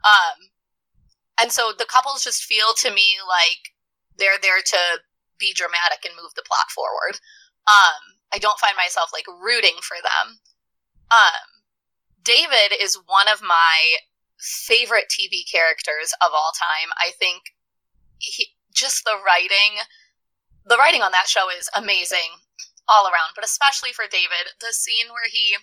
[0.00, 0.50] Um,
[1.40, 3.72] and so the couples just feel to me like
[4.18, 5.00] they're there to
[5.40, 7.18] be dramatic and move the plot forward.
[7.66, 10.38] Um, I don't find myself like rooting for them.
[11.10, 11.64] Um,
[12.22, 13.98] David is one of my
[14.38, 16.92] favorite TV characters of all time.
[16.96, 17.56] I think
[18.18, 19.82] he, just the writing,
[20.64, 22.44] the writing on that show is amazing
[22.88, 25.56] all around, but especially for David, the scene where he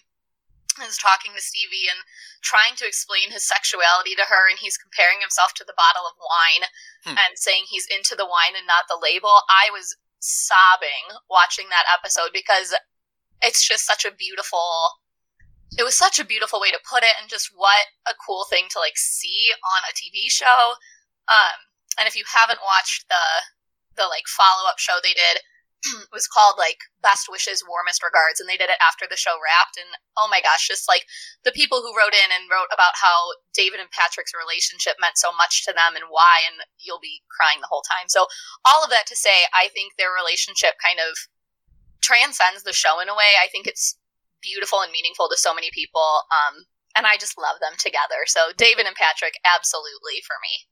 [0.86, 2.04] is talking to Stevie and
[2.42, 6.20] trying to explain his sexuality to her, and he's comparing himself to the bottle of
[6.20, 6.64] wine
[7.04, 7.18] hmm.
[7.18, 9.48] and saying he's into the wine and not the label.
[9.50, 12.74] I was sobbing watching that episode because
[13.42, 14.98] it's just such a beautiful
[15.78, 18.66] it was such a beautiful way to put it and just what a cool thing
[18.72, 20.74] to like see on a TV show.
[21.28, 23.26] Um and if you haven't watched the
[23.96, 25.42] the like follow-up show they did
[26.13, 29.78] was called like best wishes warmest regards and they did it after the show wrapped
[29.78, 29.88] and
[30.18, 31.06] oh my gosh just like
[31.46, 35.30] the people who wrote in and wrote about how david and patrick's relationship meant so
[35.34, 38.10] much to them and why and you'll be crying the whole time.
[38.10, 38.26] So
[38.66, 41.13] all of that to say i think their relationship kind of
[42.02, 43.36] transcends the show in a way.
[43.42, 43.98] I think it's
[44.42, 48.26] beautiful and meaningful to so many people um, and i just love them together.
[48.26, 50.66] So david and patrick absolutely for me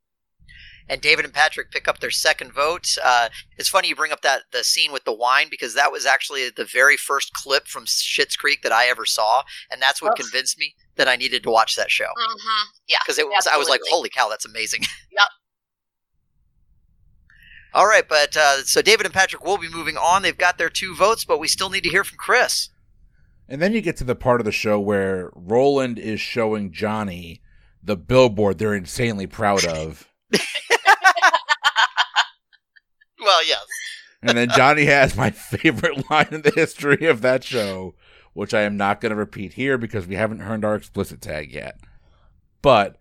[0.88, 2.95] and David and Patrick pick up their second vote.
[3.04, 6.06] Uh, it's funny you bring up that the scene with the wine because that was
[6.06, 10.15] actually the very first clip from Schitt's Creek that I ever saw, and that's what
[10.15, 12.06] convinced me that I needed to watch that show.
[12.06, 12.69] Mm-hmm.
[12.88, 13.56] Yeah, because it was absolutely.
[13.56, 14.82] I was like, holy cow, that's amazing.
[15.12, 15.28] Yep.
[17.74, 20.21] All right, but uh, so David and Patrick will be moving on.
[20.21, 22.69] They've got their two votes, but we still need to hear from Chris.
[23.48, 27.41] And then you get to the part of the show where Roland is showing Johnny
[27.84, 30.08] the billboard they're insanely proud of.
[33.26, 33.66] well, yes.
[34.22, 37.96] and then Johnny has my favorite line in the history of that show,
[38.34, 41.52] which I am not going to repeat here because we haven't earned our explicit tag
[41.52, 41.80] yet.
[42.62, 42.98] But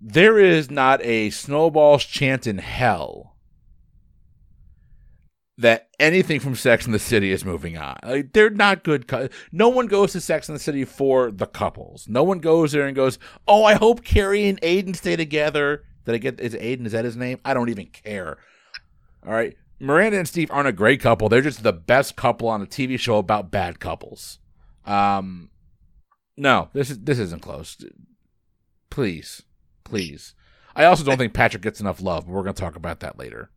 [0.00, 3.36] there is not a snowball's chance in hell
[5.58, 7.98] that anything from Sex in the City is moving on.
[8.04, 9.10] Like, they're not good.
[9.50, 12.06] No one goes to Sex in the City for the couples.
[12.08, 16.14] No one goes there and goes, "Oh, I hope Carrie and Aidan stay together." Did
[16.14, 16.86] I get is Aidan?
[16.86, 17.40] Is that his name?
[17.44, 18.38] I don't even care.
[19.26, 19.56] All right.
[19.80, 21.28] Miranda and Steve aren't a great couple.
[21.28, 24.38] They're just the best couple on a TV show about bad couples.
[24.84, 25.50] Um,
[26.36, 27.76] no, this is this isn't close.
[28.90, 29.42] Please,
[29.84, 30.34] please.
[30.74, 33.18] I also don't think Patrick gets enough love, but we're going to talk about that
[33.18, 33.50] later.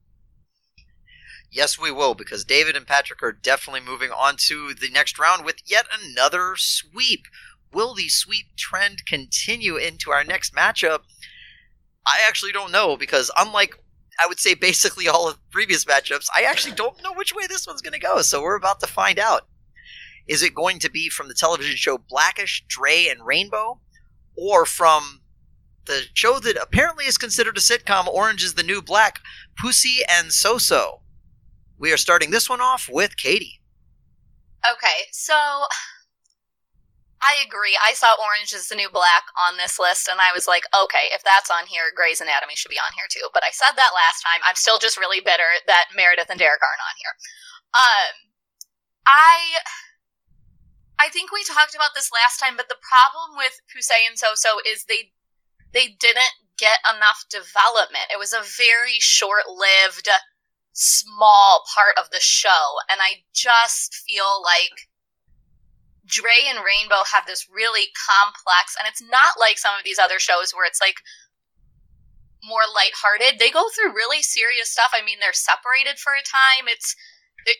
[1.51, 5.43] Yes, we will, because David and Patrick are definitely moving on to the next round
[5.43, 7.25] with yet another sweep.
[7.73, 11.01] Will the sweep trend continue into our next matchup?
[12.05, 13.80] I actually don't know because unlike
[14.21, 17.65] I would say basically all of previous matchups, I actually don't know which way this
[17.65, 18.21] one's going to go.
[18.21, 19.47] So we're about to find out.
[20.27, 23.79] Is it going to be from the television show Blackish, Dre, and Rainbow,
[24.37, 25.21] or from
[25.85, 29.19] the show that apparently is considered a sitcom, Orange is the New Black,
[29.57, 31.01] Pussy and Soso?
[31.79, 33.61] We are starting this one off with Katie.
[34.71, 35.33] Okay, so
[37.21, 37.77] I agree.
[37.77, 41.13] I saw Orange is the New Black on this list, and I was like, okay,
[41.13, 43.29] if that's on here, Grey's Anatomy should be on here too.
[43.29, 44.41] But I said that last time.
[44.41, 47.13] I'm still just really bitter that Meredith and Derek aren't on here.
[47.77, 48.13] Um,
[49.05, 49.61] I.
[51.01, 54.61] I think we talked about this last time, but the problem with Poussey and Soso
[54.61, 55.09] is they
[55.73, 58.13] they didn't get enough development.
[58.13, 60.09] It was a very short-lived,
[60.73, 64.90] small part of the show, and I just feel like
[66.11, 70.19] Dre and Rainbow have this really complex, and it's not like some of these other
[70.19, 70.99] shows where it's like
[72.43, 73.39] more lighthearted.
[73.39, 74.91] They go through really serious stuff.
[74.93, 76.67] I mean, they're separated for a time.
[76.67, 76.95] It's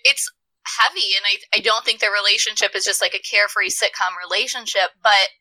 [0.04, 0.30] it's
[0.68, 4.92] heavy, and I I don't think their relationship is just like a carefree sitcom relationship.
[5.02, 5.32] But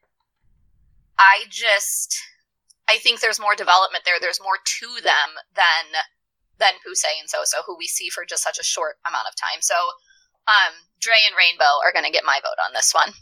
[1.19, 2.17] I just
[2.89, 4.21] I think there's more development there.
[4.21, 5.99] There's more to them than
[6.59, 9.63] than Poussey and Soso, who we see for just such a short amount of time.
[9.63, 9.75] So
[10.49, 13.13] um, Dre and Rainbow are going to get my vote on this one.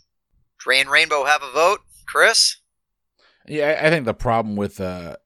[0.59, 1.81] Dre and Rainbow have a vote.
[2.07, 2.57] Chris?
[3.47, 5.17] Yeah, I think the problem with uh,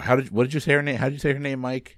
[0.00, 0.96] how did what did you say her name?
[0.96, 1.96] How did you say her name, Mike?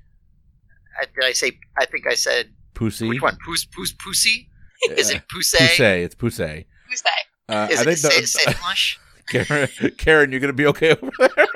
[1.01, 1.53] I, did I say?
[1.79, 3.09] I think I said Pussy.
[3.09, 3.37] Which one?
[3.45, 4.49] Puss, Puss, Pussy?
[4.97, 5.59] Is it Poussey?
[5.59, 6.05] Poussey.
[6.05, 6.67] It's Poussey.
[6.91, 7.07] Poussey.
[7.49, 8.99] Uh, Is I it think say, the, say flush?
[9.29, 11.29] Karen, Karen, you're gonna be okay over there.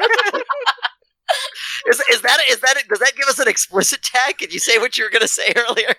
[1.86, 4.38] Is, is that is that does that give us an explicit tag?
[4.38, 5.94] Can you say what you were going to say earlier?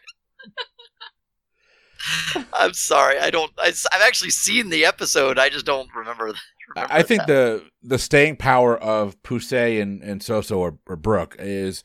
[2.53, 3.19] I'm sorry.
[3.19, 3.51] I don't.
[3.57, 5.39] I, have actually seen the episode.
[5.39, 6.33] I just don't remember.
[6.75, 7.27] remember I think that.
[7.27, 11.83] the the staying power of Poussey and and Soso or, or Brook is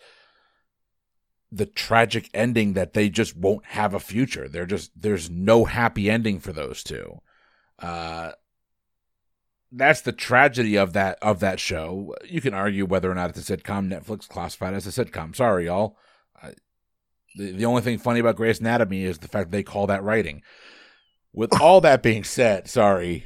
[1.52, 4.48] the tragic ending that they just won't have a future.
[4.48, 7.20] They're just there's no happy ending for those two.
[7.78, 8.32] Uh,
[9.72, 12.14] that's the tragedy of that of that show.
[12.24, 13.88] You can argue whether or not it's a sitcom.
[13.88, 15.34] Netflix classified as a sitcom.
[15.34, 15.96] Sorry, y'all.
[17.38, 20.02] I, the the only thing funny about Grey's Anatomy is the fact they call that
[20.02, 20.42] writing.
[21.32, 23.24] With all that being said, sorry,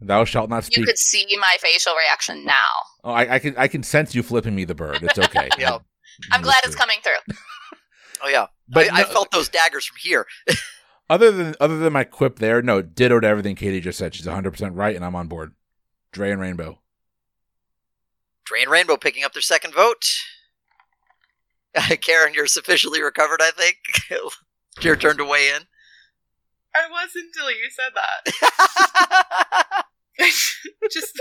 [0.00, 0.78] thou shalt not speak.
[0.78, 2.54] You could see my facial reaction now.
[3.02, 5.02] Oh, I, I can I can sense you flipping me the bird.
[5.02, 5.48] It's okay.
[5.58, 5.78] Yeah.
[6.32, 7.34] I'm glad it's coming through.
[8.22, 10.26] Oh yeah, But I, I felt those daggers from here.
[11.08, 14.14] other than other than my quip there, no, ditto to everything Katie just said.
[14.14, 15.54] She's 100 percent right, and I'm on board.
[16.12, 16.80] Dre and Rainbow.
[18.44, 20.04] Dre and Rainbow picking up their second vote.
[22.00, 23.40] Karen, you're sufficiently recovered.
[23.42, 23.76] I think.
[24.10, 24.36] It's
[24.84, 25.62] your turn to weigh in.
[26.74, 28.24] I was until you said that.
[30.90, 31.18] Just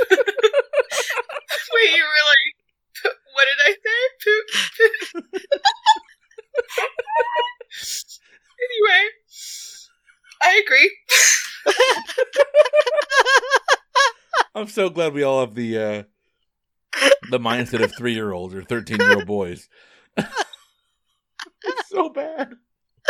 [1.74, 2.54] wait, you were like,
[3.34, 4.00] what did I say?
[4.24, 4.46] Poop.
[4.78, 5.26] poop.
[8.60, 9.04] anyway,
[10.42, 10.90] I agree.
[14.56, 16.04] I'm so glad we all have the uh
[17.30, 19.70] the mindset of three year olds or 13 year old boys.
[21.64, 22.54] It's so bad.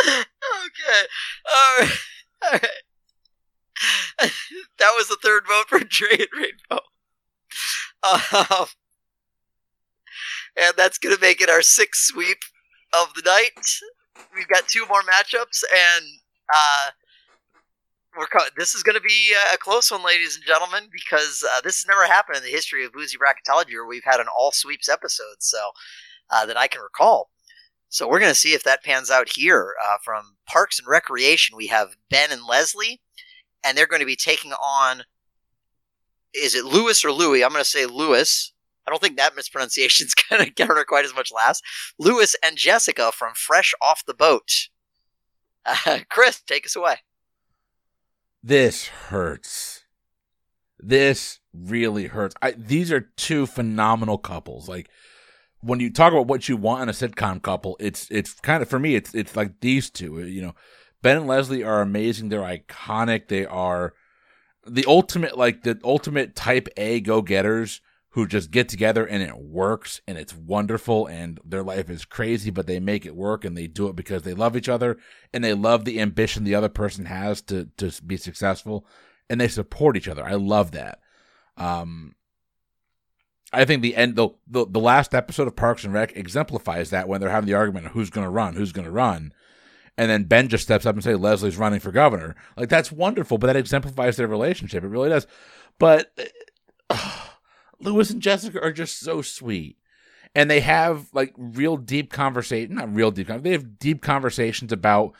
[0.06, 1.06] okay.
[1.52, 1.98] All right.
[2.42, 2.66] All right.
[4.78, 6.84] that was the third vote for Dre and Rainbow.
[8.02, 8.66] Um,
[10.56, 12.38] and that's going to make it our sixth sweep
[12.92, 14.24] of the night.
[14.34, 15.62] We've got two more matchups,
[15.96, 16.04] and
[16.52, 16.90] uh,
[18.16, 21.60] we're co- this is going to be a close one, ladies and gentlemen, because uh,
[21.62, 24.52] this has never happened in the history of Boozy Bracketology where we've had an all
[24.52, 25.58] sweeps episode, so
[26.30, 27.30] uh, that I can recall.
[27.88, 29.74] So we're going to see if that pans out here.
[29.84, 33.00] Uh, from Parks and Recreation, we have Ben and Leslie,
[33.64, 35.02] and they're going to be taking on.
[36.32, 37.42] Is it Lewis or Louis?
[37.42, 38.52] I'm going to say Lewis.
[38.86, 41.60] I don't think that mispronunciation's going to garner quite as much laughs.
[41.98, 44.68] Lewis and Jessica from Fresh Off the Boat.
[45.66, 46.98] Uh, Chris, take us away.
[48.42, 49.84] This hurts.
[50.78, 52.34] This really hurts.
[52.40, 54.68] I, these are two phenomenal couples.
[54.68, 54.88] Like
[55.60, 58.68] when you talk about what you want in a sitcom couple, it's it's kind of
[58.68, 58.94] for me.
[58.94, 60.26] It's it's like these two.
[60.26, 60.54] You know,
[61.02, 62.28] Ben and Leslie are amazing.
[62.28, 63.28] They're iconic.
[63.28, 63.94] They are
[64.66, 67.80] the ultimate like the ultimate type A go getters
[68.14, 72.50] who just get together and it works and it's wonderful and their life is crazy,
[72.50, 74.98] but they make it work and they do it because they love each other
[75.32, 78.84] and they love the ambition the other person has to to be successful
[79.28, 80.24] and they support each other.
[80.24, 80.98] I love that.
[81.56, 82.16] Um,
[83.52, 87.08] I think the end the, the the last episode of Parks and Rec exemplifies that
[87.08, 89.32] when they're having the argument of who's going to run, who's going to run,
[89.96, 92.36] and then Ben just steps up and say Leslie's running for governor.
[92.56, 94.84] Like that's wonderful, but that exemplifies their relationship.
[94.84, 95.26] It really does.
[95.78, 96.12] But
[96.88, 97.26] uh,
[97.80, 99.76] Lewis and Jessica are just so sweet.
[100.34, 105.12] And they have like real deep conversation, not real deep, they have deep conversations about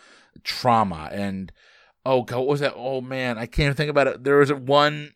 [0.44, 1.50] trauma and
[2.06, 2.74] oh god, what was that?
[2.76, 4.24] Oh man, I can't even think about it.
[4.24, 5.14] There was one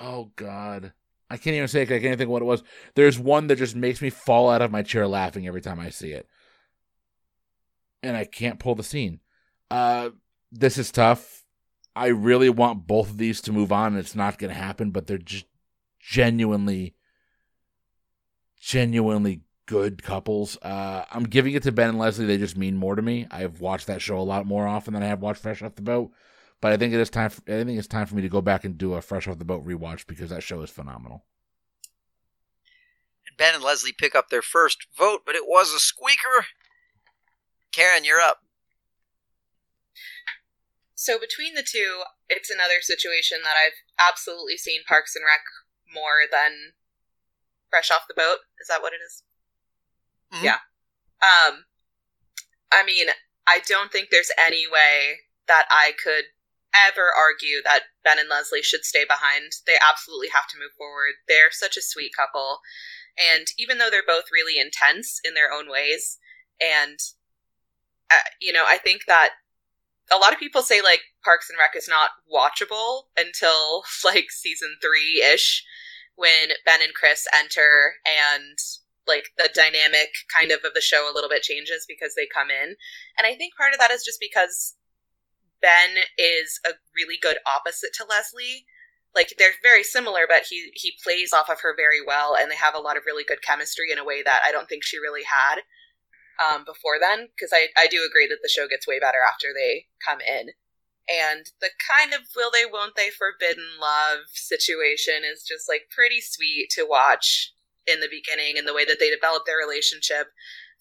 [0.00, 0.92] oh god.
[1.30, 2.62] I can't even say I can't think what it was.
[2.96, 5.90] There's one that just makes me fall out of my chair laughing every time I
[5.90, 6.26] see it.
[8.02, 9.20] And I can't pull the scene.
[9.70, 10.10] Uh
[10.52, 11.44] this is tough.
[11.94, 13.88] I really want both of these to move on.
[13.92, 15.46] And it's not going to happen, but they're just
[16.00, 16.94] genuinely,
[18.60, 20.56] genuinely good couples.
[20.62, 22.26] Uh, I'm giving it to Ben and Leslie.
[22.26, 23.26] They just mean more to me.
[23.30, 25.82] I've watched that show a lot more often than I have watched Fresh Off the
[25.82, 26.10] Boat.
[26.60, 27.30] But I think it is time.
[27.30, 29.38] For, I think it's time for me to go back and do a Fresh Off
[29.38, 31.24] the Boat rewatch because that show is phenomenal.
[33.38, 36.46] Ben and Leslie pick up their first vote, but it was a squeaker.
[37.72, 38.40] Karen, you're up.
[40.94, 45.40] So between the two, it's another situation that I've absolutely seen Parks and Rec
[45.94, 46.74] more than
[47.70, 48.40] Fresh Off the Boat.
[48.60, 49.22] Is that what it is?
[50.32, 50.44] Mhm.
[50.44, 50.58] Yeah.
[51.22, 51.64] Um,
[52.70, 53.08] I mean,
[53.46, 56.26] I don't think there's any way that I could
[56.74, 59.52] ever argue that Ben and Leslie should stay behind.
[59.66, 61.14] They absolutely have to move forward.
[61.28, 62.60] They're such a sweet couple.
[63.18, 66.18] And even though they're both really intense in their own ways,
[66.60, 66.98] and,
[68.10, 69.30] uh, you know, I think that
[70.12, 74.76] a lot of people say like Parks and Rec is not watchable until like season
[74.82, 75.64] three ish
[76.16, 78.58] when Ben and Chris enter and
[79.08, 82.50] like the dynamic kind of of the show a little bit changes because they come
[82.50, 82.76] in.
[83.18, 84.76] And I think part of that is just because
[85.62, 88.66] Ben is a really good opposite to Leslie.
[89.14, 92.56] Like they're very similar, but he he plays off of her very well, and they
[92.56, 94.98] have a lot of really good chemistry in a way that I don't think she
[94.98, 95.62] really had
[96.38, 97.28] um, before then.
[97.34, 100.54] Because I I do agree that the show gets way better after they come in,
[101.10, 106.20] and the kind of will they won't they forbidden love situation is just like pretty
[106.20, 107.52] sweet to watch
[107.86, 110.28] in the beginning and the way that they develop their relationship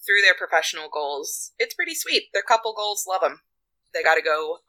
[0.06, 1.52] through their professional goals.
[1.58, 2.30] It's pretty sweet.
[2.34, 3.42] Their couple goals, love them.
[3.94, 4.60] They got to go.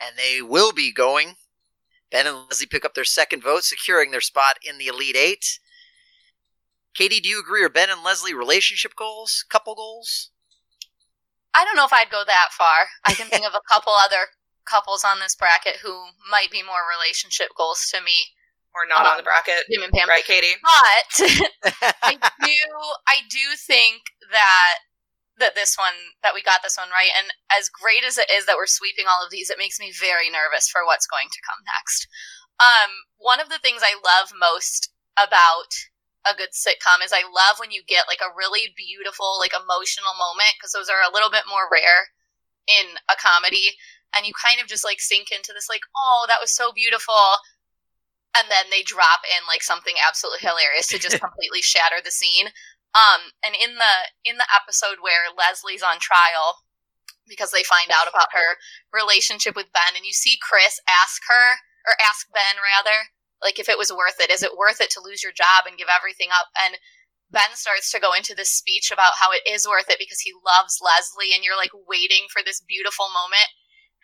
[0.00, 1.34] And they will be going.
[2.10, 5.58] Ben and Leslie pick up their second vote, securing their spot in the Elite Eight.
[6.94, 7.64] Katie, do you agree?
[7.64, 10.30] Are Ben and Leslie relationship goals, couple goals?
[11.54, 12.88] I don't know if I'd go that far.
[13.04, 14.28] I can think of a couple other
[14.66, 18.36] couples on this bracket who might be more relationship goals to me
[18.74, 19.64] or not on the bracket.
[19.72, 20.08] Jim and Pam.
[20.08, 20.56] Right, Katie?
[20.60, 21.08] But
[22.02, 22.52] I do
[23.08, 24.74] I do think that
[25.38, 27.12] that this one that we got this one right.
[27.12, 29.92] And as great as it is that we're sweeping all of these it makes me
[29.92, 32.08] very nervous for what's going to come next.
[32.56, 35.72] Um one of the things i love most about
[36.24, 40.16] a good sitcom is i love when you get like a really beautiful like emotional
[40.16, 42.12] moment because those are a little bit more rare
[42.66, 43.78] in a comedy.
[44.14, 47.40] And you kind of just like sink into this like oh that was so beautiful.
[48.36, 52.52] And then they drop in like something absolutely hilarious to just completely shatter the scene.
[52.96, 53.94] Um, and in the
[54.24, 56.64] in the episode where Leslie's on trial
[57.28, 58.56] because they find out about her
[58.94, 63.68] relationship with Ben, and you see Chris ask her or ask Ben rather, like if
[63.68, 64.30] it was worth it.
[64.30, 66.48] Is it worth it to lose your job and give everything up?
[66.56, 66.78] And
[67.30, 70.32] Ben starts to go into this speech about how it is worth it because he
[70.46, 73.50] loves Leslie, and you're like waiting for this beautiful moment.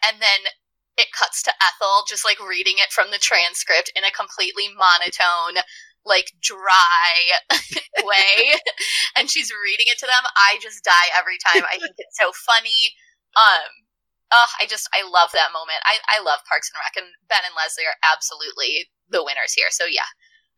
[0.03, 0.51] And then
[0.99, 5.63] it cuts to Ethel just like reading it from the transcript in a completely monotone,
[6.05, 7.39] like dry
[8.03, 8.59] way.
[9.17, 10.25] and she's reading it to them.
[10.35, 11.65] I just die every time.
[11.67, 12.95] I think it's so funny.
[13.39, 13.71] Um,
[14.35, 15.81] oh, I just, I love that moment.
[15.87, 19.71] I, I love Parks and Rec, and Ben and Leslie are absolutely the winners here.
[19.71, 20.11] So yeah,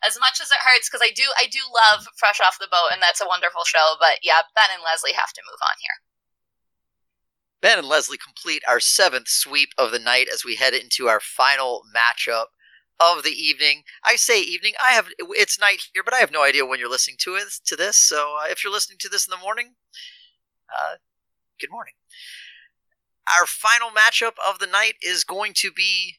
[0.04, 2.92] as much as it hurts, because I do, I do love Fresh Off the Boat,
[2.92, 3.96] and that's a wonderful show.
[4.00, 5.98] But yeah, Ben and Leslie have to move on here.
[7.60, 11.20] Ben and Leslie complete our seventh sweep of the night as we head into our
[11.20, 12.52] final matchup
[13.00, 13.82] of the evening.
[14.04, 14.74] I say evening.
[14.82, 17.48] I have it's night here, but I have no idea when you're listening to it
[17.66, 17.96] to this.
[17.96, 19.74] So uh, if you're listening to this in the morning,
[20.70, 20.96] uh,
[21.60, 21.94] good morning.
[23.38, 26.16] Our final matchup of the night is going to be.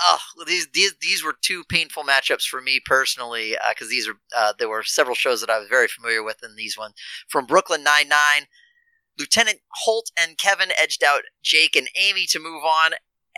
[0.00, 4.14] Oh, these these these were two painful matchups for me personally because uh, these are
[4.36, 6.94] uh, there were several shows that I was very familiar with in these ones
[7.28, 8.46] from Brooklyn Nine Nine
[9.18, 12.92] Lieutenant Holt and Kevin edged out Jake and Amy to move on.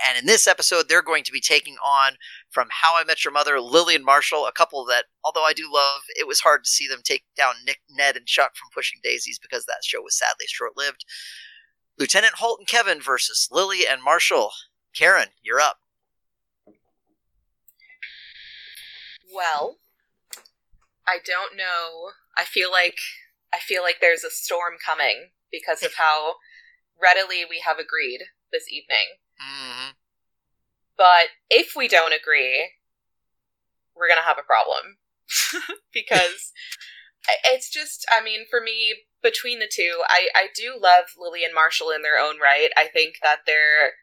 [0.08, 2.12] And in this episode, they're going to be taking on
[2.50, 5.70] from How I Met Your Mother, Lily and Marshall, a couple that, although I do
[5.72, 9.00] love, it was hard to see them take down Nick, Ned, and Chuck from Pushing
[9.02, 11.04] Daisies because that show was sadly short lived.
[11.98, 14.50] Lieutenant Holt and Kevin versus Lily and Marshall.
[14.94, 15.78] Karen, you're up.
[19.32, 19.76] Well,
[21.06, 22.10] I don't know.
[22.36, 22.96] I feel like
[23.52, 26.34] I feel like there's a storm coming because of how
[27.00, 28.20] readily we have agreed
[28.52, 29.19] this evening.
[29.40, 29.90] Mm-hmm.
[30.96, 32.70] But if we don't agree,
[33.96, 34.98] we're going to have a problem.
[35.92, 36.52] because
[37.44, 41.54] it's just, I mean, for me, between the two, I, I do love Lily and
[41.54, 42.70] Marshall in their own right.
[42.76, 44.00] I think that they're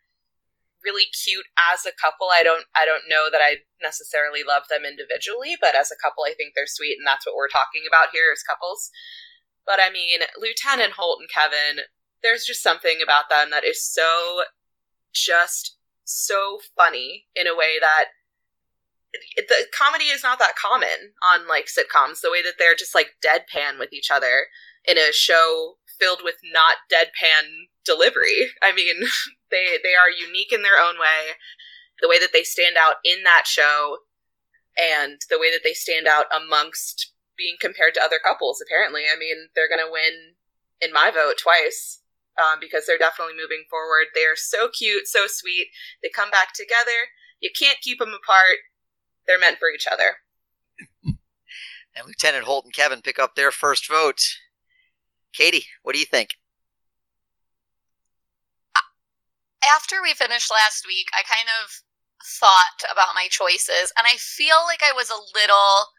[0.83, 2.29] really cute as a couple.
[2.31, 6.23] I don't I don't know that I necessarily love them individually, but as a couple
[6.23, 8.89] I think they're sweet and that's what we're talking about here as couples.
[9.65, 11.83] But I mean, Lieutenant Holt and Kevin,
[12.23, 14.47] there's just something about them that is so
[15.13, 18.05] just so funny in a way that
[19.35, 23.17] the comedy is not that common on like sitcoms the way that they're just like
[23.23, 24.47] deadpan with each other
[24.87, 28.47] in a show filled with not deadpan delivery.
[28.61, 28.95] I mean
[29.51, 31.35] they they are unique in their own way.
[32.01, 33.97] The way that they stand out in that show
[34.77, 38.61] and the way that they stand out amongst being compared to other couples.
[38.61, 40.37] Apparently, I mean, they're going to win
[40.79, 42.01] in my vote twice
[42.37, 44.07] um, because they're definitely moving forward.
[44.13, 45.67] They are so cute, so sweet.
[46.01, 47.11] They come back together.
[47.39, 48.57] You can't keep them apart.
[49.25, 50.17] They're meant for each other.
[51.03, 54.21] and Lieutenant Holt and Kevin pick up their first vote.
[55.33, 56.35] Katie, what do you think?
[59.75, 61.69] After we finished last week, I kind of
[62.39, 65.91] thought about my choices, and I feel like I was a little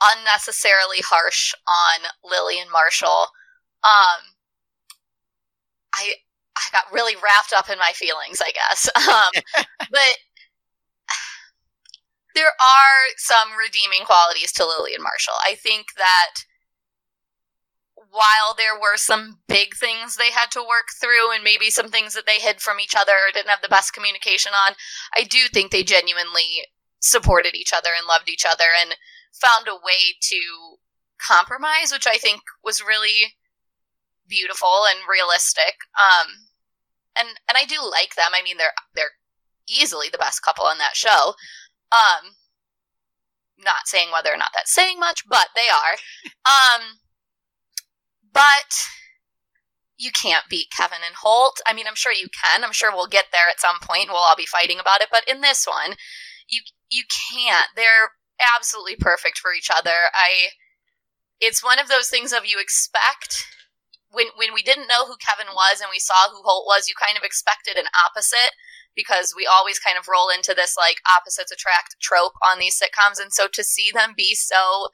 [0.00, 3.28] unnecessarily harsh on Lily and Marshall.
[3.84, 4.39] Um,
[5.94, 6.14] I
[6.56, 8.88] I got really wrapped up in my feelings, I guess.
[8.96, 9.30] Um,
[9.90, 10.14] but
[12.34, 15.34] there are some redeeming qualities to Lily and Marshall.
[15.44, 16.44] I think that
[18.10, 22.14] while there were some big things they had to work through and maybe some things
[22.14, 24.74] that they hid from each other or didn't have the best communication on,
[25.14, 26.66] I do think they genuinely
[27.00, 28.96] supported each other and loved each other and
[29.32, 30.40] found a way to
[31.20, 33.34] compromise, which I think was really
[34.30, 35.74] beautiful and realistic.
[35.98, 36.46] Um,
[37.18, 38.30] and and I do like them.
[38.32, 39.18] I mean, they're they're
[39.68, 41.34] easily the best couple on that show.
[41.92, 42.38] Um,
[43.58, 45.98] not saying whether or not that's saying much, but they are.
[46.46, 47.00] Um,
[48.32, 48.72] but
[49.98, 51.60] you can't beat Kevin and Holt.
[51.66, 52.64] I mean, I'm sure you can.
[52.64, 54.08] I'm sure we'll get there at some point.
[54.08, 55.08] We'll all be fighting about it.
[55.10, 55.96] But in this one,
[56.48, 57.02] you you
[57.32, 57.68] can't.
[57.76, 58.12] They're
[58.56, 60.10] absolutely perfect for each other.
[60.14, 60.54] I.
[61.42, 63.46] It's one of those things of you expect
[64.10, 66.94] when when we didn't know who Kevin was and we saw who Holt was, you
[66.98, 68.52] kind of expected an opposite
[68.94, 73.22] because we always kind of roll into this like opposites attract trope on these sitcoms.
[73.22, 74.88] And so to see them be so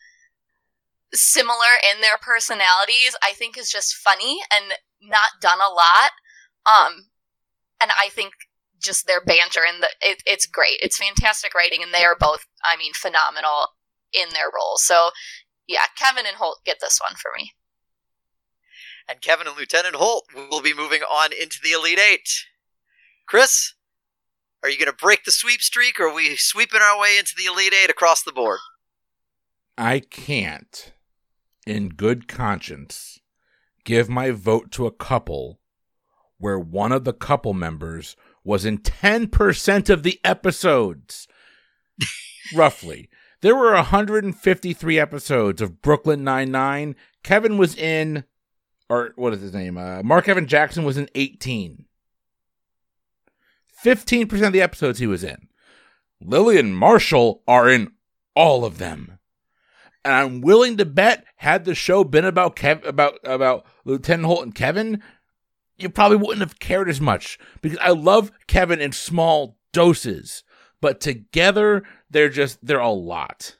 [1.15, 6.11] similar in their personalities I think is just funny and not done a lot.
[6.67, 7.09] Um
[7.81, 8.35] and I think
[8.83, 10.79] just their banter and the it, it's great.
[10.83, 13.69] It's fantastic writing and they are both I mean phenomenal
[14.13, 14.85] in their roles.
[14.85, 15.11] So
[15.67, 17.53] yeah Kevin and Holt get this one for me
[19.09, 22.29] and Kevin and Lieutenant Holt will be moving on into the Elite Eight.
[23.27, 23.75] Chris,
[24.63, 27.35] are you going to break the sweep streak, or are we sweeping our way into
[27.37, 28.59] the Elite Eight across the board?
[29.79, 30.93] I can't,
[31.67, 33.21] in good conscience,
[33.85, 35.61] give my vote to a couple
[36.39, 41.27] where one of the couple members was in 10% of the episodes.
[42.55, 43.09] Roughly.
[43.41, 46.97] There were 153 episodes of Brooklyn Nine-Nine.
[47.23, 48.25] Kevin was in
[48.89, 49.77] or what is his name?
[49.77, 51.85] Uh, Mark Evan Jackson was in 18.
[53.85, 55.49] 15% of the episodes he was in.
[56.21, 57.93] Lily and Marshall are in
[58.35, 59.19] all of them.
[60.05, 64.45] And I'm willing to bet had the show been about Kev about about Lieutenant Holt
[64.45, 65.03] and Kevin,
[65.79, 70.45] you probably wouldn't have cared as much because I love Kevin in small doses,
[70.81, 73.56] but together they're just they're a lot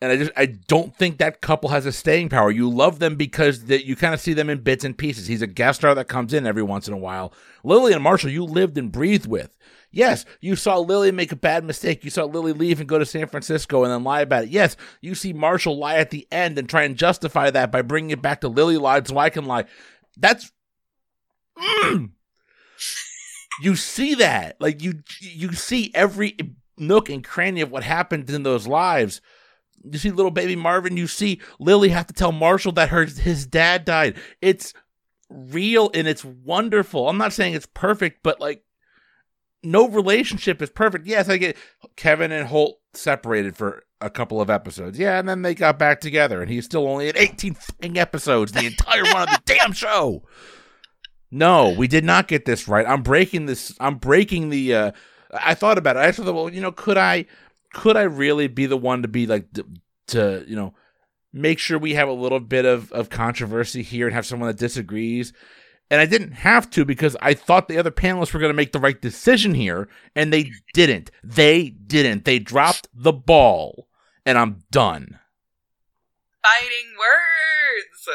[0.00, 2.50] and I just I don't think that couple has a staying power.
[2.50, 5.26] You love them because that you kind of see them in bits and pieces.
[5.26, 7.32] He's a guest star that comes in every once in a while.
[7.64, 9.56] Lily and Marshall, you lived and breathed with.
[9.90, 12.04] Yes, you saw Lily make a bad mistake.
[12.04, 14.50] You saw Lily leave and go to San Francisco and then lie about it.
[14.50, 18.10] Yes, you see Marshall lie at the end and try and justify that by bringing
[18.10, 19.64] it back to Lily lied so I can lie.
[20.16, 20.52] That's
[21.58, 22.10] mm.
[23.62, 26.36] you see that like you you see every
[26.76, 29.20] nook and cranny of what happened in those lives
[29.84, 30.96] you see little baby Marvin.
[30.96, 34.16] You see Lily have to tell Marshall that her his dad died.
[34.40, 34.74] It's
[35.30, 37.08] real and it's wonderful.
[37.08, 38.64] I'm not saying it's perfect, but like
[39.62, 41.06] no relationship is perfect.
[41.06, 41.56] Yes, I get
[41.96, 44.98] Kevin and Holt separated for a couple of episodes.
[44.98, 47.56] Yeah, and then they got back together, and he's still only at 18
[47.96, 50.22] episodes, the entire run of the damn show.
[51.30, 52.86] No, we did not get this right.
[52.86, 53.74] I'm breaking this.
[53.80, 54.74] I'm breaking the.
[54.74, 54.92] uh
[55.30, 56.00] I thought about it.
[56.00, 57.26] I thought, well, you know, could I
[57.72, 59.46] could I really be the one to be like
[60.08, 60.74] to, you know
[61.32, 64.58] make sure we have a little bit of, of controversy here and have someone that
[64.58, 65.32] disagrees?
[65.90, 68.72] And I didn't have to because I thought the other panelists were going to make
[68.72, 71.10] the right decision here, and they didn't.
[71.24, 72.26] They didn't.
[72.26, 73.88] They dropped the ball,
[74.26, 75.18] and I'm done.
[76.42, 78.08] Fighting words.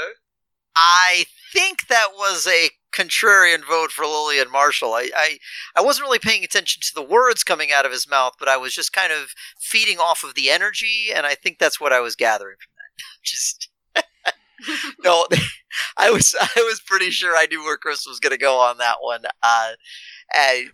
[0.76, 4.94] I think that was a contrarian vote for Lily and Marshall.
[4.94, 5.38] I, I,
[5.76, 8.58] I wasn't really paying attention to the words coming out of his mouth, but I
[8.58, 12.00] was just kind of feeding off of the energy, and I think that's what I
[12.00, 13.22] was gathering from that.
[13.24, 13.70] just
[15.04, 15.28] no,
[15.98, 18.78] I was I was pretty sure I knew where Chris was going to go on
[18.78, 19.24] that one.
[19.41, 19.72] Uh,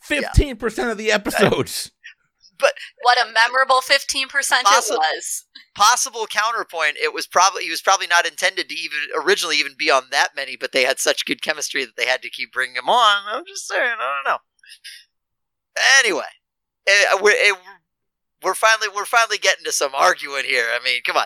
[0.01, 1.91] Fifteen percent of the episodes
[2.59, 5.45] but what a memorable 15% possi- it was.
[5.75, 9.89] Possible counterpoint, it was probably he was probably not intended to even originally even be
[9.89, 12.75] on that many, but they had such good chemistry that they had to keep bringing
[12.75, 13.23] him on.
[13.27, 14.39] I'm just saying, I don't know.
[15.99, 16.23] Anyway,
[16.85, 17.71] it, eh, we're, it, eh,
[18.43, 20.67] we're finally we're finally getting to some arguing here.
[20.73, 21.25] I mean, come on,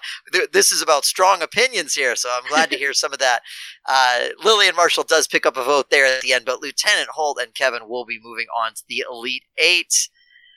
[0.52, 3.42] this is about strong opinions here, so I'm glad to hear some of that.
[3.88, 7.10] Uh, Lily and Marshall does pick up a vote there at the end, but Lieutenant
[7.10, 10.10] Holt and Kevin will be moving on to the Elite Eight.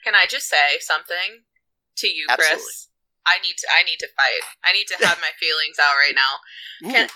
[0.07, 1.43] Can I just say something
[1.97, 2.47] to you, Chris?
[2.47, 2.87] Absolutely.
[3.27, 3.67] I need to.
[3.67, 4.47] I need to fight.
[4.63, 6.39] I need to have my feelings out right now.
[6.89, 7.09] Can,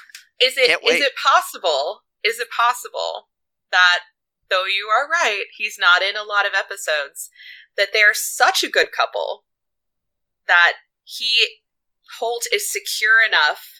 [0.43, 2.01] is it is it possible?
[2.21, 3.29] Is it possible
[3.71, 4.11] that
[4.49, 7.29] though you are right, he's not in a lot of episodes,
[7.77, 9.45] that they're such a good couple
[10.47, 10.73] that
[11.05, 11.63] he
[12.19, 13.79] Holt is secure enough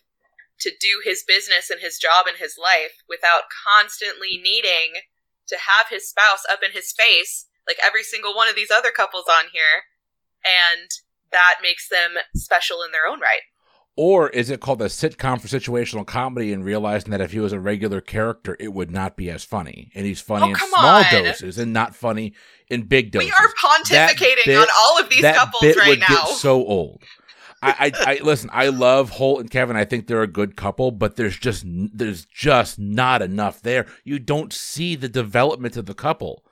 [0.62, 5.04] to do his business and his job and his life without constantly needing
[5.48, 8.92] to have his spouse up in his face like every single one of these other
[8.92, 9.84] couples on here,
[10.46, 10.90] and
[11.32, 13.42] that makes them special in their own right.
[13.98, 17.52] Or is it called a sitcom for situational comedy and realizing that if he was
[17.52, 19.92] a regular character, it would not be as funny?
[19.94, 21.06] And he's funny Oh, in small on.
[21.12, 22.34] doses and not funny
[22.70, 23.30] in big doses.
[23.30, 26.08] We are pontificating bit- on all of these that couples bit right would now.
[26.08, 27.04] get so old.
[27.62, 28.50] I, I, I listen.
[28.54, 29.76] I love Holt and Kevin.
[29.76, 33.86] I think they're a good couple, but there's just there's just not enough there.
[34.06, 36.44] You don't see the development of the couple.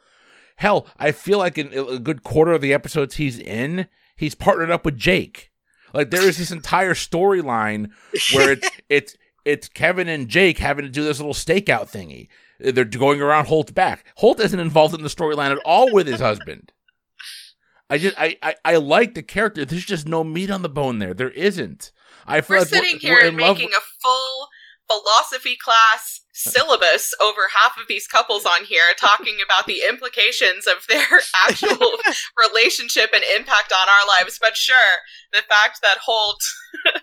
[0.59, 3.87] Hell, I feel like in a good quarter of the episodes he's in,
[4.17, 5.51] he's partnered up with Jake.
[5.93, 7.91] Like there is this entire storyline
[8.33, 12.27] where it's it's it's Kevin and Jake having to do this little stakeout thingy.
[12.59, 14.05] They're going around Holt's back.
[14.17, 16.73] Holt isn't involved in the storyline at all with his husband.
[17.89, 19.63] I just I, I I like the character.
[19.63, 21.13] There's just no meat on the bone there.
[21.13, 21.93] There isn't.
[22.27, 24.49] I feel We're like sitting here we're and making a full
[24.91, 30.87] philosophy class syllabus over half of these couples on here talking about the implications of
[30.87, 31.91] their actual
[32.39, 34.39] relationship and impact on our lives.
[34.39, 36.41] But sure, the fact that Holt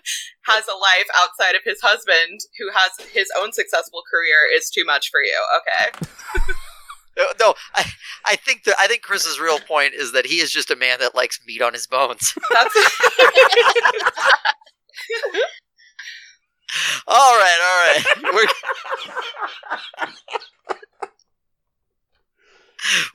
[0.45, 4.85] has a life outside of his husband who has his own successful career is too
[4.85, 5.39] much for you.
[5.57, 6.07] Okay.
[7.39, 7.83] No, I,
[8.25, 10.99] I think that I think Chris's real point is that he is just a man
[10.99, 12.35] that likes meat on his bones.
[12.51, 12.75] That's
[17.07, 18.33] all right, all right.
[18.33, 18.47] We're,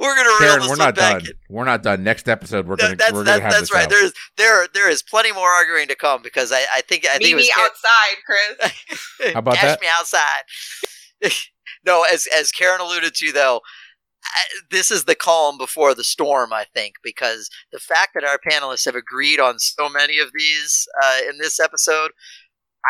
[0.01, 1.27] we're gonna reel Karen, this we're not back done.
[1.27, 1.33] in.
[1.49, 2.03] We're not done.
[2.05, 3.85] Next episode, we're gonna that's we're that- gonna have that's this right.
[3.85, 3.91] out.
[3.91, 7.23] There's there there is plenty more arguing to come because I, I think I think
[7.25, 9.33] meet it me Karen- outside, Chris.
[9.35, 9.81] How about Cash that?
[9.81, 11.33] me outside.
[11.87, 13.61] no, as as Karen alluded to, though,
[14.25, 16.53] I- this is the calm before the storm.
[16.53, 20.87] I think because the fact that our panelists have agreed on so many of these
[21.03, 22.11] uh, in this episode,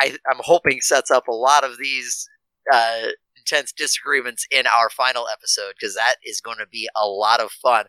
[0.01, 2.29] I, I'm hoping sets up a lot of these
[2.73, 7.41] uh, intense disagreements in our final episode because that is going to be a lot
[7.41, 7.87] of fun.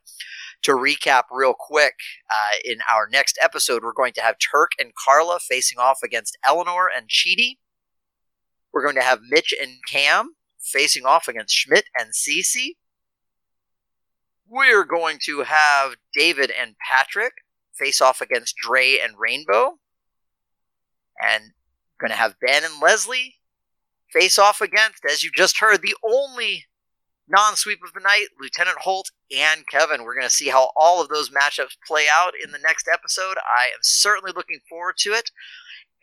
[0.64, 1.95] To recap real quick,
[2.32, 6.38] uh, in our next episode, we're going to have Turk and Carla facing off against
[6.45, 7.58] Eleanor and Chidi.
[8.72, 12.76] We're going to have Mitch and Cam facing off against Schmidt and Cece.
[14.47, 17.34] We're going to have David and Patrick
[17.78, 19.80] face off against Dre and Rainbow.
[21.22, 21.51] And
[22.04, 23.36] going to have Ben and Leslie
[24.12, 26.66] face off against, as you just heard, the only
[27.30, 30.04] non sweep of the night, Lieutenant Holt and Kevin.
[30.04, 33.38] We're going to see how all of those matchups play out in the next episode.
[33.38, 35.32] I am certainly looking forward to it.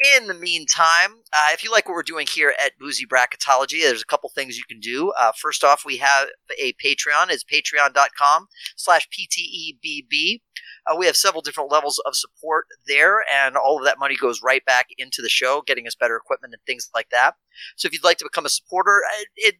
[0.00, 4.00] In the meantime, uh, if you like what we're doing here at Boozy Bracketology, there's
[4.00, 5.10] a couple things you can do.
[5.10, 6.28] Uh, first off, we have
[6.58, 7.28] a Patreon.
[7.28, 10.40] It's patreon.com slash PTEBB.
[10.86, 14.40] Uh, we have several different levels of support there, and all of that money goes
[14.42, 17.34] right back into the show, getting us better equipment and things like that.
[17.76, 19.56] So if you'd like to become a supporter, uh, it,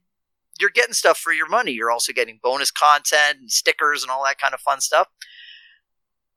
[0.59, 1.73] you're getting stuff for your money.
[1.73, 5.09] You're also getting bonus content and stickers and all that kind of fun stuff.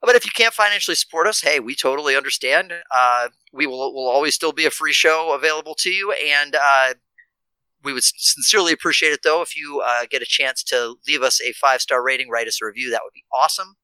[0.04, 2.72] But if you can't financially support us, hey, we totally understand.
[2.90, 6.94] Uh, we will will always still be a free show available to you, and uh,
[7.82, 11.40] we would sincerely appreciate it though if you uh, get a chance to leave us
[11.40, 12.90] a five star rating, write us a review.
[12.90, 13.76] That would be awesome.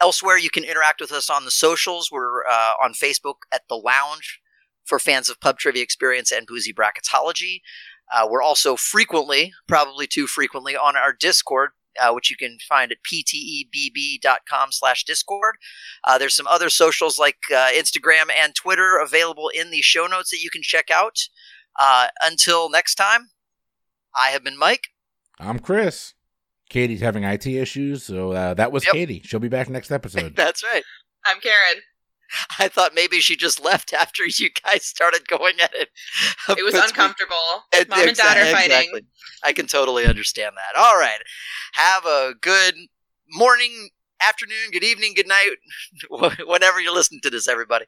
[0.00, 2.10] Elsewhere, you can interact with us on the socials.
[2.10, 4.40] We're uh, on Facebook at the Lounge
[4.84, 7.60] for fans of Pub Trivia Experience and Boozy Bracketology.
[8.12, 11.70] Uh, we're also frequently, probably too frequently, on our Discord,
[12.00, 15.56] uh, which you can find at ptebb.com slash discord.
[16.06, 20.30] Uh, there's some other socials like uh, Instagram and Twitter available in the show notes
[20.30, 21.18] that you can check out.
[21.78, 23.30] Uh, until next time,
[24.14, 24.88] I have been Mike.
[25.38, 26.14] I'm Chris.
[26.70, 28.92] Katie's having IT issues, so uh, that was Yep.
[28.94, 29.22] Katie.
[29.24, 30.34] She'll be back next episode.
[30.36, 30.82] That's right.
[31.26, 31.82] I'm Karen.
[32.58, 35.88] I thought maybe she just left after you guys started going at it.
[36.48, 37.64] It was uncomfortable.
[37.72, 38.70] It- Mom and dad are fighting.
[38.76, 39.00] exactly.
[39.44, 40.78] I can totally understand that.
[40.80, 41.18] All right.
[41.74, 42.74] Have a good
[43.30, 43.90] morning,
[44.22, 45.50] afternoon, good evening, good night,
[46.46, 47.86] whenever you're listening to this, everybody.